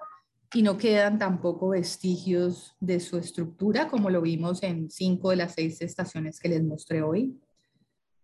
y 0.53 0.61
no 0.63 0.77
quedan 0.77 1.17
tampoco 1.17 1.69
vestigios 1.69 2.75
de 2.79 2.99
su 2.99 3.17
estructura, 3.17 3.87
como 3.87 4.09
lo 4.09 4.21
vimos 4.21 4.63
en 4.63 4.89
cinco 4.89 5.29
de 5.29 5.37
las 5.37 5.53
seis 5.53 5.81
estaciones 5.81 6.39
que 6.39 6.49
les 6.49 6.63
mostré 6.63 7.01
hoy. 7.01 7.39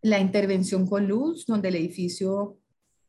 La 0.01 0.19
intervención 0.19 0.85
con 0.85 1.07
luz, 1.07 1.45
donde 1.45 1.69
el 1.69 1.75
edificio 1.75 2.57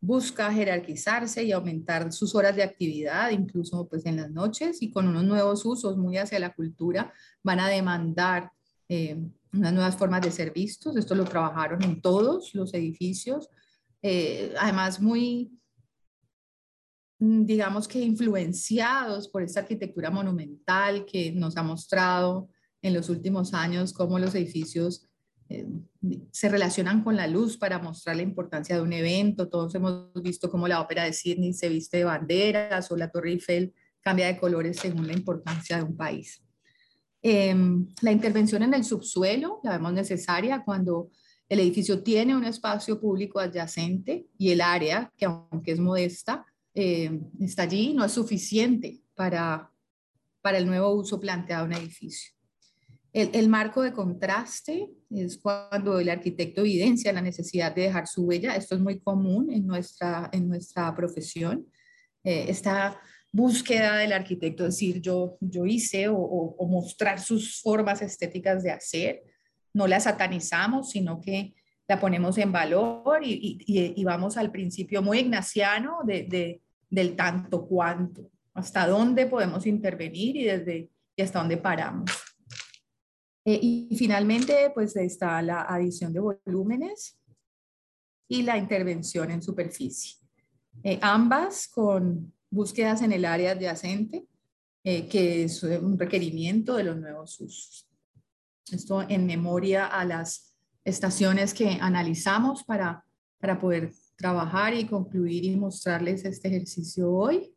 busca 0.01 0.53
jerarquizarse 0.53 1.43
y 1.43 1.53
aumentar 1.53 2.13
sus 2.13 2.35
horas 2.35 2.55
de 2.55 2.63
actividad, 2.63 3.31
incluso 3.31 3.89
pues 3.89 4.07
en 4.07 4.17
las 4.17 4.31
noches, 4.31 4.81
y 4.83 4.93
con 4.93 5.09
unos 5.09 5.25
nuevos 5.25 5.65
usos 5.65 5.97
muy 5.97 6.17
hacia 6.17 6.39
la 6.39 6.55
cultura, 6.55 7.13
van 7.43 7.59
a 7.59 7.69
demandar 7.69 8.53
eh, 8.89 9.21
unas 9.53 9.73
nuevas 9.73 9.97
formas 9.97 10.23
de 10.23 10.31
ser 10.31 10.53
vistos. 10.53 10.97
Esto 10.97 11.15
lo 11.15 11.25
trabajaron 11.25 11.83
en 11.83 12.01
todos 12.01 12.55
los 12.55 12.75
edificios. 12.75 13.49
Eh, 14.03 14.55
además, 14.59 15.01
muy, 15.01 15.51
mm, 17.19 17.45
digamos 17.45 17.89
que 17.89 18.01
influenciados 18.01 19.29
por 19.29 19.43
esta 19.43 19.61
arquitectura 19.61 20.11
monumental 20.11 21.05
que 21.05 21.33
nos 21.33 21.57
ha 21.57 21.63
mostrado 21.63 22.49
en 22.83 22.95
los 22.95 23.09
últimos 23.09 23.55
años 23.55 23.93
cómo 23.93 24.19
los 24.19 24.35
edificios 24.35 25.09
eh, 25.49 25.67
se 26.31 26.49
relacionan 26.49 27.03
con 27.03 27.17
la 27.17 27.27
luz 27.27 27.57
para 27.57 27.79
mostrar 27.79 28.17
la 28.17 28.23
importancia 28.23 28.77
de 28.77 28.83
un 28.83 28.93
evento. 28.93 29.49
Todos 29.49 29.75
hemos 29.75 30.13
visto 30.23 30.51
cómo 30.51 30.69
la 30.69 30.81
ópera 30.81 31.05
de 31.05 31.13
Sydney 31.13 31.55
se 31.55 31.69
viste 31.69 31.99
de 31.99 32.05
banderas 32.05 32.91
o 32.91 32.97
la 32.97 33.11
Torre 33.11 33.31
Eiffel 33.31 33.75
cambia 34.01 34.27
de 34.27 34.39
colores 34.39 34.79
según 34.79 35.07
la 35.07 35.15
importancia 35.15 35.79
de 35.79 35.85
un 35.85 35.97
país. 35.97 36.43
Em, 37.23 37.89
la 38.03 38.13
intervención 38.13 38.63
en 38.63 38.75
el 38.75 38.85
subsuelo 38.85 39.61
la 39.65 39.73
vemos 39.73 39.93
necesaria 39.93 40.63
cuando 40.65 41.11
el 41.49 41.61
edificio 41.61 42.03
tiene 42.03 42.37
un 42.37 42.45
espacio 42.45 43.01
público 43.01 43.41
adyacente 43.41 44.27
y 44.37 44.51
el 44.51 44.61
área, 44.61 45.13
que 45.17 45.25
aunque 45.25 45.73
es 45.73 45.81
modesta, 45.81 46.45
em, 46.75 47.31
está 47.41 47.63
allí, 47.63 47.95
no 47.95 48.05
es 48.05 48.13
suficiente 48.13 49.01
para, 49.15 49.71
para 50.43 50.59
el 50.59 50.67
nuevo 50.67 50.91
uso 50.91 51.19
planteado 51.19 51.67
en 51.67 51.73
el 51.73 51.81
edificio. 51.81 52.33
El, 53.13 53.49
marco 53.49 53.83
de 53.83 53.93
contraste 53.93 54.91
es 55.11 55.39
cuando 55.39 55.99
el 55.99 56.11
arquitecto 56.11 56.61
evidencia 56.61 57.13
la 57.13 57.23
necesidad 57.23 57.75
de 57.75 57.83
dejar 57.83 58.07
su 58.07 58.23
huella. 58.25 58.55
Esto 58.55 58.75
es 58.75 58.81
muy 58.81 59.01
común 59.01 59.51
en 59.51 59.67
nuestra, 59.67 60.29
en 60.33 60.47
nuestra 60.47 60.95
profesión. 60.95 61.67
Eh, 62.23 62.47
búsqueda 63.33 63.97
del 63.97 64.13
arquitecto, 64.13 64.65
decir, 64.65 65.01
yo, 65.01 65.37
yo 65.41 65.67
hice 65.67 66.07
o, 66.09 66.57
mostrar 66.69 67.21
sus 67.21 67.61
formas 67.61 68.03
estéticas 68.03 68.63
de 68.63 68.71
hacer. 68.71 69.23
No 69.75 69.87
la 69.87 70.01
satanizamos, 70.01 70.91
sino 70.91 71.21
que 71.21 71.55
la 71.87 72.01
ponemos 72.01 72.37
en 72.39 72.53
valor 72.53 73.21
y, 73.23 73.59
y, 73.67 74.05
vamos 74.05 74.37
al 74.37 74.51
principio 74.51 75.03
muy 75.03 75.21
ignaciano 75.21 75.99
de, 76.05 76.61
del 76.91 77.17
tanto 77.17 77.67
cuanto, 77.67 78.31
hasta 78.55 78.87
dónde 78.87 79.27
podemos 79.27 79.67
intervenir 79.67 80.37
y, 80.37 80.45
desde, 80.45 80.91
y 81.17 81.23
hasta 81.23 81.39
dónde 81.39 81.57
paramos. 81.57 82.11
Eh, 83.45 83.59
y 83.63 83.97
finalmente, 83.97 84.71
pues 84.75 84.97
está 84.97 85.41
la 85.41 85.63
adición 85.63 86.13
de 86.13 86.21
volúmenes 86.21 87.19
y 88.29 88.43
la 88.43 88.59
intervención 88.59 89.31
en 89.31 89.43
superficie. 89.43 90.19
Eh, 90.83 90.99
ambas 91.01 91.69
con 91.69 92.35
búsquedas 92.51 93.03
en 93.03 93.13
el 93.13 93.25
área 93.25 93.53
adyacente, 93.53 94.27
eh, 94.85 95.07
que 95.09 95.45
es 95.45 95.63
un 95.63 95.99
requerimiento 95.99 96.77
de 96.77 96.85
los 96.85 96.97
nuevos 96.99 97.41
usos. 97.41 97.89
Esto 98.71 99.05
en 99.09 99.27
memoria 99.27 99.87
a 99.87 100.05
las 100.05 100.55
estaciones 100.85 101.55
que 101.55 101.79
analizamos 101.81 102.65
para, 102.65 103.05
para 103.39 103.59
poder 103.59 103.93
trabajar 104.17 104.75
y 104.75 104.85
concluir 104.85 105.45
y 105.45 105.57
mostrarles 105.57 106.25
este 106.25 106.49
ejercicio 106.49 107.13
hoy. 107.13 107.53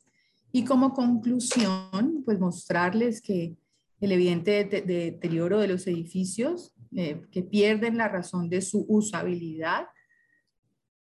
Y 0.52 0.66
como 0.66 0.94
conclusión, 0.94 2.24
pues 2.26 2.40
mostrarles 2.40 3.22
que 3.22 3.56
el 4.02 4.12
evidente 4.12 4.66
deterioro 4.66 5.60
de 5.60 5.68
los 5.68 5.88
edificios 5.88 6.74
eh, 6.94 7.22
que 7.32 7.44
pierden 7.44 7.98
la 7.98 8.10
razón 8.10 8.50
de 8.50 8.62
su 8.62 8.86
usabilidad 8.90 9.88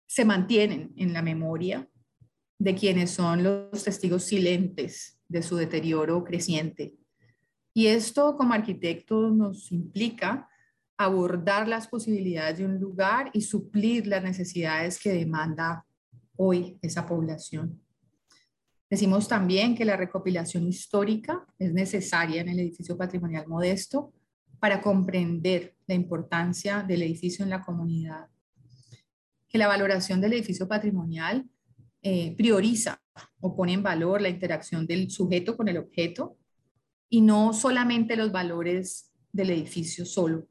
se 0.07 0.25
mantienen 0.25 0.93
en 0.97 1.13
la 1.13 1.23
memoria 1.23 1.89
de 2.61 2.75
quienes 2.75 3.11
son 3.11 3.43
los 3.43 3.83
testigos 3.83 4.25
silentes 4.25 5.19
de 5.27 5.43
su 5.43 5.57
deterioro 5.57 6.23
creciente. 6.23 6.95
Y 7.73 7.87
esto 7.87 8.37
como 8.37 8.53
arquitectos 8.53 9.35
nos 9.35 9.73
implica 9.73 10.47
abordar 10.99 11.67
las 11.67 11.89
posibilidades 11.89 12.59
de 12.59 12.67
un 12.67 12.79
lugar 12.79 13.31
y 13.33 13.41
suplir 13.41 14.07
las 14.07 14.23
necesidades 14.23 14.99
que 14.99 15.11
demanda 15.11 15.87
hoy 16.37 16.79
esa 16.83 17.07
población. 17.07 17.81
Decimos 18.91 19.27
también 19.27 19.75
que 19.75 19.87
la 19.87 19.97
recopilación 19.97 20.67
histórica 20.69 21.47
es 21.59 21.73
necesaria 21.73 22.43
en 22.43 22.51
el 22.51 22.61
edificio 22.61 22.95
patrimonial 22.95 23.47
modesto 23.49 24.13
para 24.59 24.83
comprender 24.83 25.77
la 25.87 25.95
importancia 25.95 26.83
del 26.83 27.01
edificio 27.01 27.43
en 27.43 27.51
la 27.51 27.63
comunidad. 27.63 28.29
Que 29.49 29.57
la 29.57 29.67
valoración 29.67 30.21
del 30.21 30.35
edificio 30.35 30.69
patrimonial 30.69 31.49
eh, 32.03 32.35
prioriza 32.37 33.01
o 33.41 33.55
pone 33.55 33.75
en 33.75 33.83
valor 33.83 34.23
la 34.23 34.29
interacción 34.29 34.87
del 34.87 35.11
sujeto 35.11 35.57
con 35.57 35.69
el 35.69 35.79
objeto 35.79 36.39
y 37.09 37.21
no 37.21 37.53
solamente 37.53 38.17
los 38.17 38.33
valores 38.33 39.13
del 39.33 39.51
edificio 39.51 40.07
solo. 40.07 40.49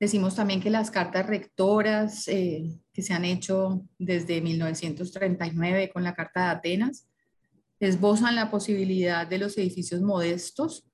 Decimos 0.00 0.34
también 0.34 0.60
que 0.60 0.70
las 0.70 0.90
cartas 0.90 1.26
rectoras 1.26 2.26
eh, 2.28 2.78
que 2.92 3.02
se 3.02 3.14
han 3.14 3.24
hecho 3.24 3.86
desde 3.98 4.40
1939 4.40 5.90
con 5.92 6.02
la 6.02 6.14
Carta 6.14 6.44
de 6.44 6.50
Atenas 6.50 7.08
esbozan 7.80 8.34
la 8.34 8.50
posibilidad 8.50 9.26
de 9.26 9.38
los 9.38 9.56
edificios 9.58 10.00
modestos, 10.00 10.86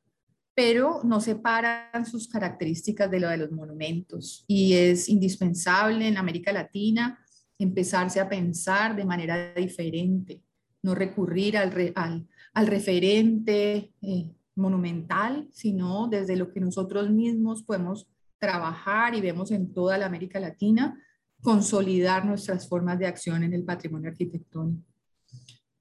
pero 0.54 1.00
no 1.04 1.20
separan 1.20 2.04
sus 2.04 2.28
características 2.28 3.10
de 3.10 3.20
lo 3.20 3.28
de 3.28 3.38
los 3.38 3.52
monumentos. 3.52 4.44
Y 4.46 4.74
es 4.74 5.08
indispensable 5.08 6.06
en 6.06 6.16
América 6.16 6.52
Latina 6.52 7.19
empezarse 7.60 8.18
a 8.20 8.28
pensar 8.28 8.96
de 8.96 9.04
manera 9.04 9.52
diferente, 9.54 10.42
no 10.82 10.94
recurrir 10.94 11.58
al, 11.58 11.92
al, 11.94 12.66
referente 12.66 13.92
eh, 14.00 14.30
monumental, 14.56 15.46
sino 15.52 16.08
desde 16.08 16.36
lo 16.36 16.50
que 16.50 16.60
nosotros 16.60 17.10
mismos 17.10 17.62
podemos 17.62 18.08
trabajar 18.38 19.14
y 19.14 19.20
vemos 19.20 19.50
en 19.50 19.74
toda 19.74 19.98
la 19.98 20.06
América 20.06 20.40
Latina, 20.40 20.98
consolidar 21.42 22.24
nuestras 22.24 22.66
formas 22.66 22.98
de 22.98 23.06
acción 23.06 23.44
en 23.44 23.52
el 23.52 23.64
patrimonio 23.64 24.10
arquitectónico. 24.10 24.86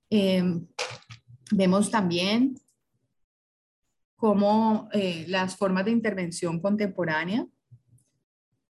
Em, 0.09 0.67
vemos 1.51 1.89
también 1.89 2.55
cómo 4.17 4.89
eh, 4.91 5.23
las 5.29 5.55
formas 5.55 5.85
de 5.85 5.91
intervención 5.91 6.59
contemporánea 6.59 7.47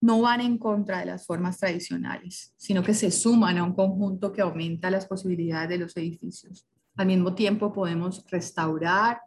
no 0.01 0.23
van 0.23 0.41
en 0.41 0.59
contra 0.59 1.01
de 1.01 1.07
las 1.07 1.27
formas 1.27 1.59
tradicionales, 1.59 2.55
sino 2.57 2.83
que 2.83 2.95
se 2.95 3.11
suman 3.11 3.59
a 3.59 3.65
un 3.65 3.75
conjunto 3.75 4.33
que 4.33 4.41
aumenta 4.41 4.91
las 4.91 5.07
posibilidades 5.07 5.69
de 5.69 5.79
los 5.79 5.97
edificios. 5.97 6.67
Al 6.97 7.07
mismo 7.07 7.35
tiempo 7.35 7.73
podemos 7.73 8.25
restaurar 8.31 9.21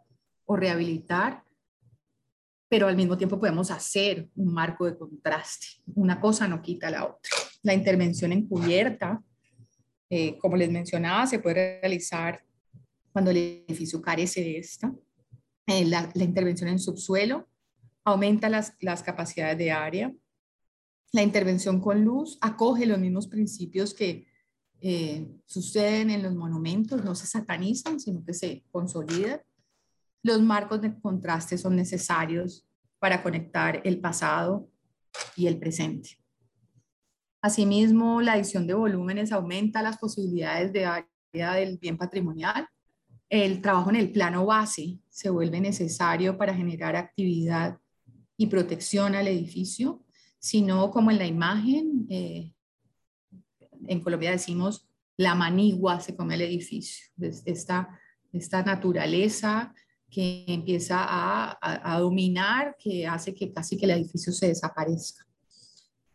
o 0.46 0.56
rehabilitar 0.56 1.44
pero 2.74 2.88
al 2.88 2.96
mismo 2.96 3.16
tiempo 3.16 3.38
podemos 3.38 3.70
hacer 3.70 4.28
un 4.34 4.52
marco 4.52 4.84
de 4.84 4.98
contraste. 4.98 5.66
Una 5.94 6.20
cosa 6.20 6.48
no 6.48 6.60
quita 6.60 6.90
la 6.90 7.04
otra. 7.04 7.30
La 7.62 7.72
intervención 7.72 8.32
encubierta, 8.32 9.22
eh, 10.10 10.36
como 10.38 10.56
les 10.56 10.70
mencionaba, 10.72 11.24
se 11.28 11.38
puede 11.38 11.80
realizar 11.80 12.42
cuando 13.12 13.30
el 13.30 13.64
edificio 13.68 14.02
carece 14.02 14.40
de 14.40 14.58
esta. 14.58 14.92
Eh, 15.68 15.84
la, 15.84 16.10
intervención 16.16 16.68
en 16.68 16.80
subsuelo 16.80 17.48
aumenta 18.02 18.48
las, 18.48 18.74
las 18.80 19.04
capacidades 19.04 19.56
de 19.56 19.70
área. 19.70 20.12
La 21.14 21.22
intervención 21.22 21.80
con 21.80 22.04
luz 22.04 22.36
acoge 22.42 22.84
los 22.84 22.98
mismos 22.98 23.26
principios 23.26 23.94
que 23.94 24.26
eh, 24.82 25.26
suceden 25.46 26.10
en 26.10 26.22
los 26.22 26.34
monumentos, 26.34 27.02
no 27.02 27.14
se 27.14 27.26
satanizan, 27.26 27.98
sino 27.98 28.22
que 28.22 28.34
se 28.34 28.64
consolidan 28.70 29.40
los 30.24 30.40
marcos 30.40 30.80
de 30.80 30.98
contraste 31.00 31.58
son 31.58 31.76
necesarios 31.76 32.66
para 32.98 33.22
conectar 33.22 33.82
el 33.84 34.00
pasado 34.00 34.70
y 35.36 35.46
el 35.46 35.58
presente. 35.58 36.18
Asimismo, 37.42 38.22
la 38.22 38.32
adición 38.32 38.66
de 38.66 38.72
volúmenes 38.72 39.32
aumenta 39.32 39.82
las 39.82 39.98
posibilidades 39.98 40.72
de 40.72 40.86
área 40.86 41.52
del 41.52 41.76
bien 41.76 41.98
patrimonial. 41.98 42.66
El 43.28 43.60
trabajo 43.60 43.90
en 43.90 43.96
el 43.96 44.12
plano 44.12 44.46
base 44.46 44.98
se 45.10 45.28
vuelve 45.28 45.60
necesario 45.60 46.38
para 46.38 46.54
generar 46.54 46.96
actividad 46.96 47.78
y 48.38 48.46
protección 48.46 49.14
al 49.14 49.28
edificio, 49.28 50.03
sino 50.44 50.90
como 50.90 51.10
en 51.10 51.16
la 51.16 51.26
imagen, 51.26 52.06
eh, 52.10 52.52
en 53.86 54.00
Colombia 54.00 54.30
decimos, 54.30 54.86
la 55.16 55.34
manigua 55.34 56.00
se 56.00 56.14
come 56.14 56.34
el 56.34 56.42
edificio. 56.42 57.06
Esta, 57.46 57.98
esta 58.30 58.62
naturaleza 58.62 59.72
que 60.10 60.44
empieza 60.46 60.98
a, 61.00 61.98
dominar, 61.98 62.76
que 62.78 63.06
hace 63.06 63.34
que 63.34 63.54
casi 63.54 63.78
que 63.78 63.86
el 63.86 63.92
edificio 63.92 64.34
se 64.34 64.48
desaparezca. 64.48 65.26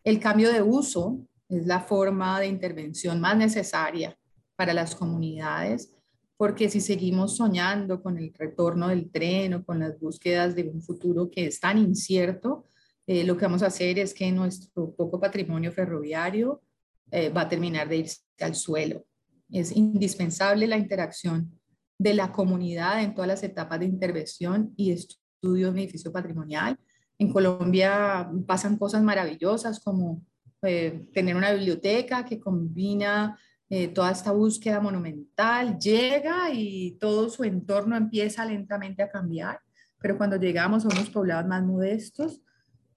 El 0.04 0.20
cambio 0.20 0.52
de 0.52 0.62
uso 0.62 1.26
es 1.48 1.66
la 1.66 1.80
forma 1.80 2.38
de 2.38 2.46
intervención 2.46 3.20
más 3.20 3.36
necesaria 3.36 4.16
para 4.54 4.72
las 4.72 4.94
comunidades, 4.94 5.92
porque 6.36 6.70
si 6.70 6.80
seguimos 6.80 7.36
soñando 7.36 8.00
con 8.00 8.16
el 8.16 8.32
retorno 8.32 8.86
del 8.86 9.10
tren 9.10 9.54
o 9.54 9.64
con 9.64 9.80
las 9.80 9.98
búsquedas 9.98 10.54
de 10.54 10.68
un 10.68 10.80
futuro 10.80 11.28
que 11.28 11.46
es 11.46 11.58
tan 11.58 11.78
incierto, 11.78 12.69
eh, 13.10 13.24
lo 13.24 13.36
que 13.36 13.44
vamos 13.44 13.64
a 13.64 13.66
hacer 13.66 13.98
es 13.98 14.14
que 14.14 14.30
nuestro 14.30 14.94
poco 14.94 15.18
patrimonio 15.18 15.72
ferroviario 15.72 16.62
eh, 17.10 17.28
va 17.28 17.40
a 17.40 17.48
terminar 17.48 17.88
de 17.88 17.96
irse 17.96 18.20
al 18.38 18.54
suelo. 18.54 19.04
Es 19.50 19.74
indispensable 19.74 20.68
la 20.68 20.76
interacción 20.76 21.50
de 21.98 22.14
la 22.14 22.30
comunidad 22.30 23.02
en 23.02 23.12
todas 23.12 23.26
las 23.26 23.42
etapas 23.42 23.80
de 23.80 23.86
intervención 23.86 24.72
y 24.76 24.92
estudio 24.92 25.70
en 25.70 25.78
edificio 25.78 26.12
patrimonial. 26.12 26.78
En 27.18 27.32
Colombia 27.32 28.30
pasan 28.46 28.76
cosas 28.76 29.02
maravillosas 29.02 29.80
como 29.80 30.22
eh, 30.62 31.04
tener 31.12 31.34
una 31.34 31.52
biblioteca 31.52 32.24
que 32.24 32.38
combina 32.38 33.36
eh, 33.68 33.88
toda 33.88 34.12
esta 34.12 34.30
búsqueda 34.30 34.78
monumental, 34.78 35.76
llega 35.80 36.52
y 36.52 36.92
todo 37.00 37.28
su 37.28 37.42
entorno 37.42 37.96
empieza 37.96 38.44
lentamente 38.44 39.02
a 39.02 39.10
cambiar, 39.10 39.58
pero 39.98 40.16
cuando 40.16 40.36
llegamos 40.36 40.84
a 40.84 40.88
unos 40.88 41.10
poblados 41.10 41.48
más 41.48 41.64
modestos, 41.64 42.40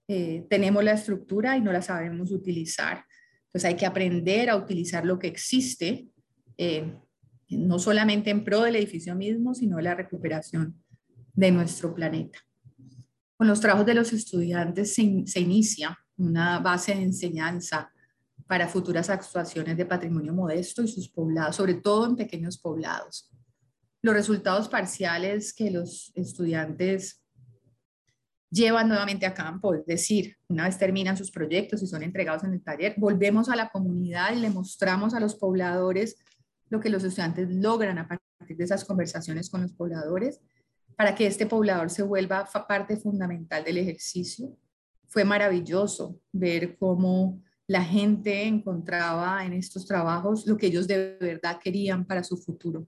eh, 0.06 0.46
tenemos 0.50 0.84
la 0.84 0.92
estructura 0.92 1.56
y 1.56 1.60
no 1.60 1.72
la 1.72 1.82
sabemos 1.82 2.30
utilizar. 2.30 3.04
Entonces 3.46 3.64
hay 3.64 3.76
que 3.76 3.86
aprender 3.86 4.50
a 4.50 4.56
utilizar 4.56 5.04
lo 5.04 5.18
que 5.18 5.28
existe, 5.28 6.08
eh, 6.58 6.94
no 7.48 7.78
solamente 7.78 8.30
en 8.30 8.44
pro 8.44 8.62
del 8.62 8.76
edificio 8.76 9.14
mismo, 9.14 9.54
sino 9.54 9.76
de 9.76 9.84
la 9.84 9.94
recuperación 9.94 10.82
de 11.32 11.50
nuestro 11.50 11.94
planeta. 11.94 12.38
Con 13.36 13.48
los 13.48 13.60
trabajos 13.60 13.86
de 13.86 13.94
los 13.94 14.12
estudiantes 14.12 14.94
se, 14.94 15.24
se 15.26 15.40
inicia 15.40 15.98
una 16.16 16.58
base 16.60 16.94
de 16.94 17.02
enseñanza 17.02 17.90
para 18.46 18.68
futuras 18.68 19.08
actuaciones 19.08 19.76
de 19.76 19.86
patrimonio 19.86 20.34
modesto 20.34 20.82
y 20.82 20.88
sus 20.88 21.08
poblados, 21.08 21.56
sobre 21.56 21.74
todo 21.74 22.06
en 22.06 22.16
pequeños 22.16 22.58
poblados. 22.58 23.30
Los 24.02 24.14
resultados 24.14 24.68
parciales 24.68 25.54
que 25.54 25.70
los 25.70 26.12
estudiantes 26.14 27.23
llevan 28.54 28.88
nuevamente 28.88 29.26
a 29.26 29.34
campo, 29.34 29.74
es 29.74 29.84
decir, 29.84 30.36
una 30.48 30.64
vez 30.64 30.78
terminan 30.78 31.16
sus 31.16 31.32
proyectos 31.32 31.82
y 31.82 31.88
son 31.88 32.04
entregados 32.04 32.44
en 32.44 32.52
el 32.52 32.62
taller, 32.62 32.94
volvemos 32.96 33.48
a 33.48 33.56
la 33.56 33.68
comunidad 33.68 34.32
y 34.32 34.40
le 34.40 34.48
mostramos 34.48 35.12
a 35.12 35.20
los 35.20 35.34
pobladores 35.34 36.16
lo 36.68 36.78
que 36.78 36.88
los 36.88 37.02
estudiantes 37.02 37.50
logran 37.50 37.98
a 37.98 38.06
partir 38.06 38.56
de 38.56 38.64
esas 38.64 38.84
conversaciones 38.84 39.50
con 39.50 39.62
los 39.62 39.72
pobladores 39.72 40.40
para 40.96 41.16
que 41.16 41.26
este 41.26 41.46
poblador 41.46 41.90
se 41.90 42.04
vuelva 42.04 42.48
parte 42.68 42.96
fundamental 42.96 43.64
del 43.64 43.78
ejercicio. 43.78 44.56
Fue 45.08 45.24
maravilloso 45.24 46.20
ver 46.32 46.76
cómo 46.78 47.42
la 47.66 47.82
gente 47.82 48.44
encontraba 48.44 49.44
en 49.44 49.52
estos 49.54 49.84
trabajos 49.84 50.46
lo 50.46 50.56
que 50.56 50.66
ellos 50.66 50.86
de 50.86 51.16
verdad 51.20 51.58
querían 51.60 52.04
para 52.04 52.22
su 52.22 52.36
futuro. 52.36 52.86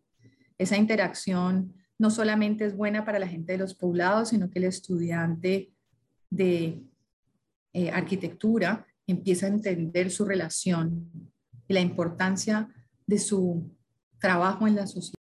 Esa 0.58 0.76
interacción 0.76 1.74
no 1.98 2.10
solamente 2.10 2.64
es 2.66 2.76
buena 2.76 3.04
para 3.04 3.18
la 3.18 3.28
gente 3.28 3.52
de 3.52 3.58
los 3.58 3.74
poblados, 3.74 4.30
sino 4.30 4.50
que 4.50 4.58
el 4.58 4.66
estudiante 4.66 5.72
de 6.30 6.82
eh, 7.72 7.90
arquitectura 7.90 8.86
empieza 9.06 9.46
a 9.46 9.50
entender 9.50 10.10
su 10.10 10.24
relación 10.24 11.10
y 11.68 11.74
la 11.74 11.80
importancia 11.80 12.68
de 13.06 13.18
su 13.18 13.70
trabajo 14.18 14.66
en 14.66 14.76
la 14.76 14.86
sociedad. 14.86 15.15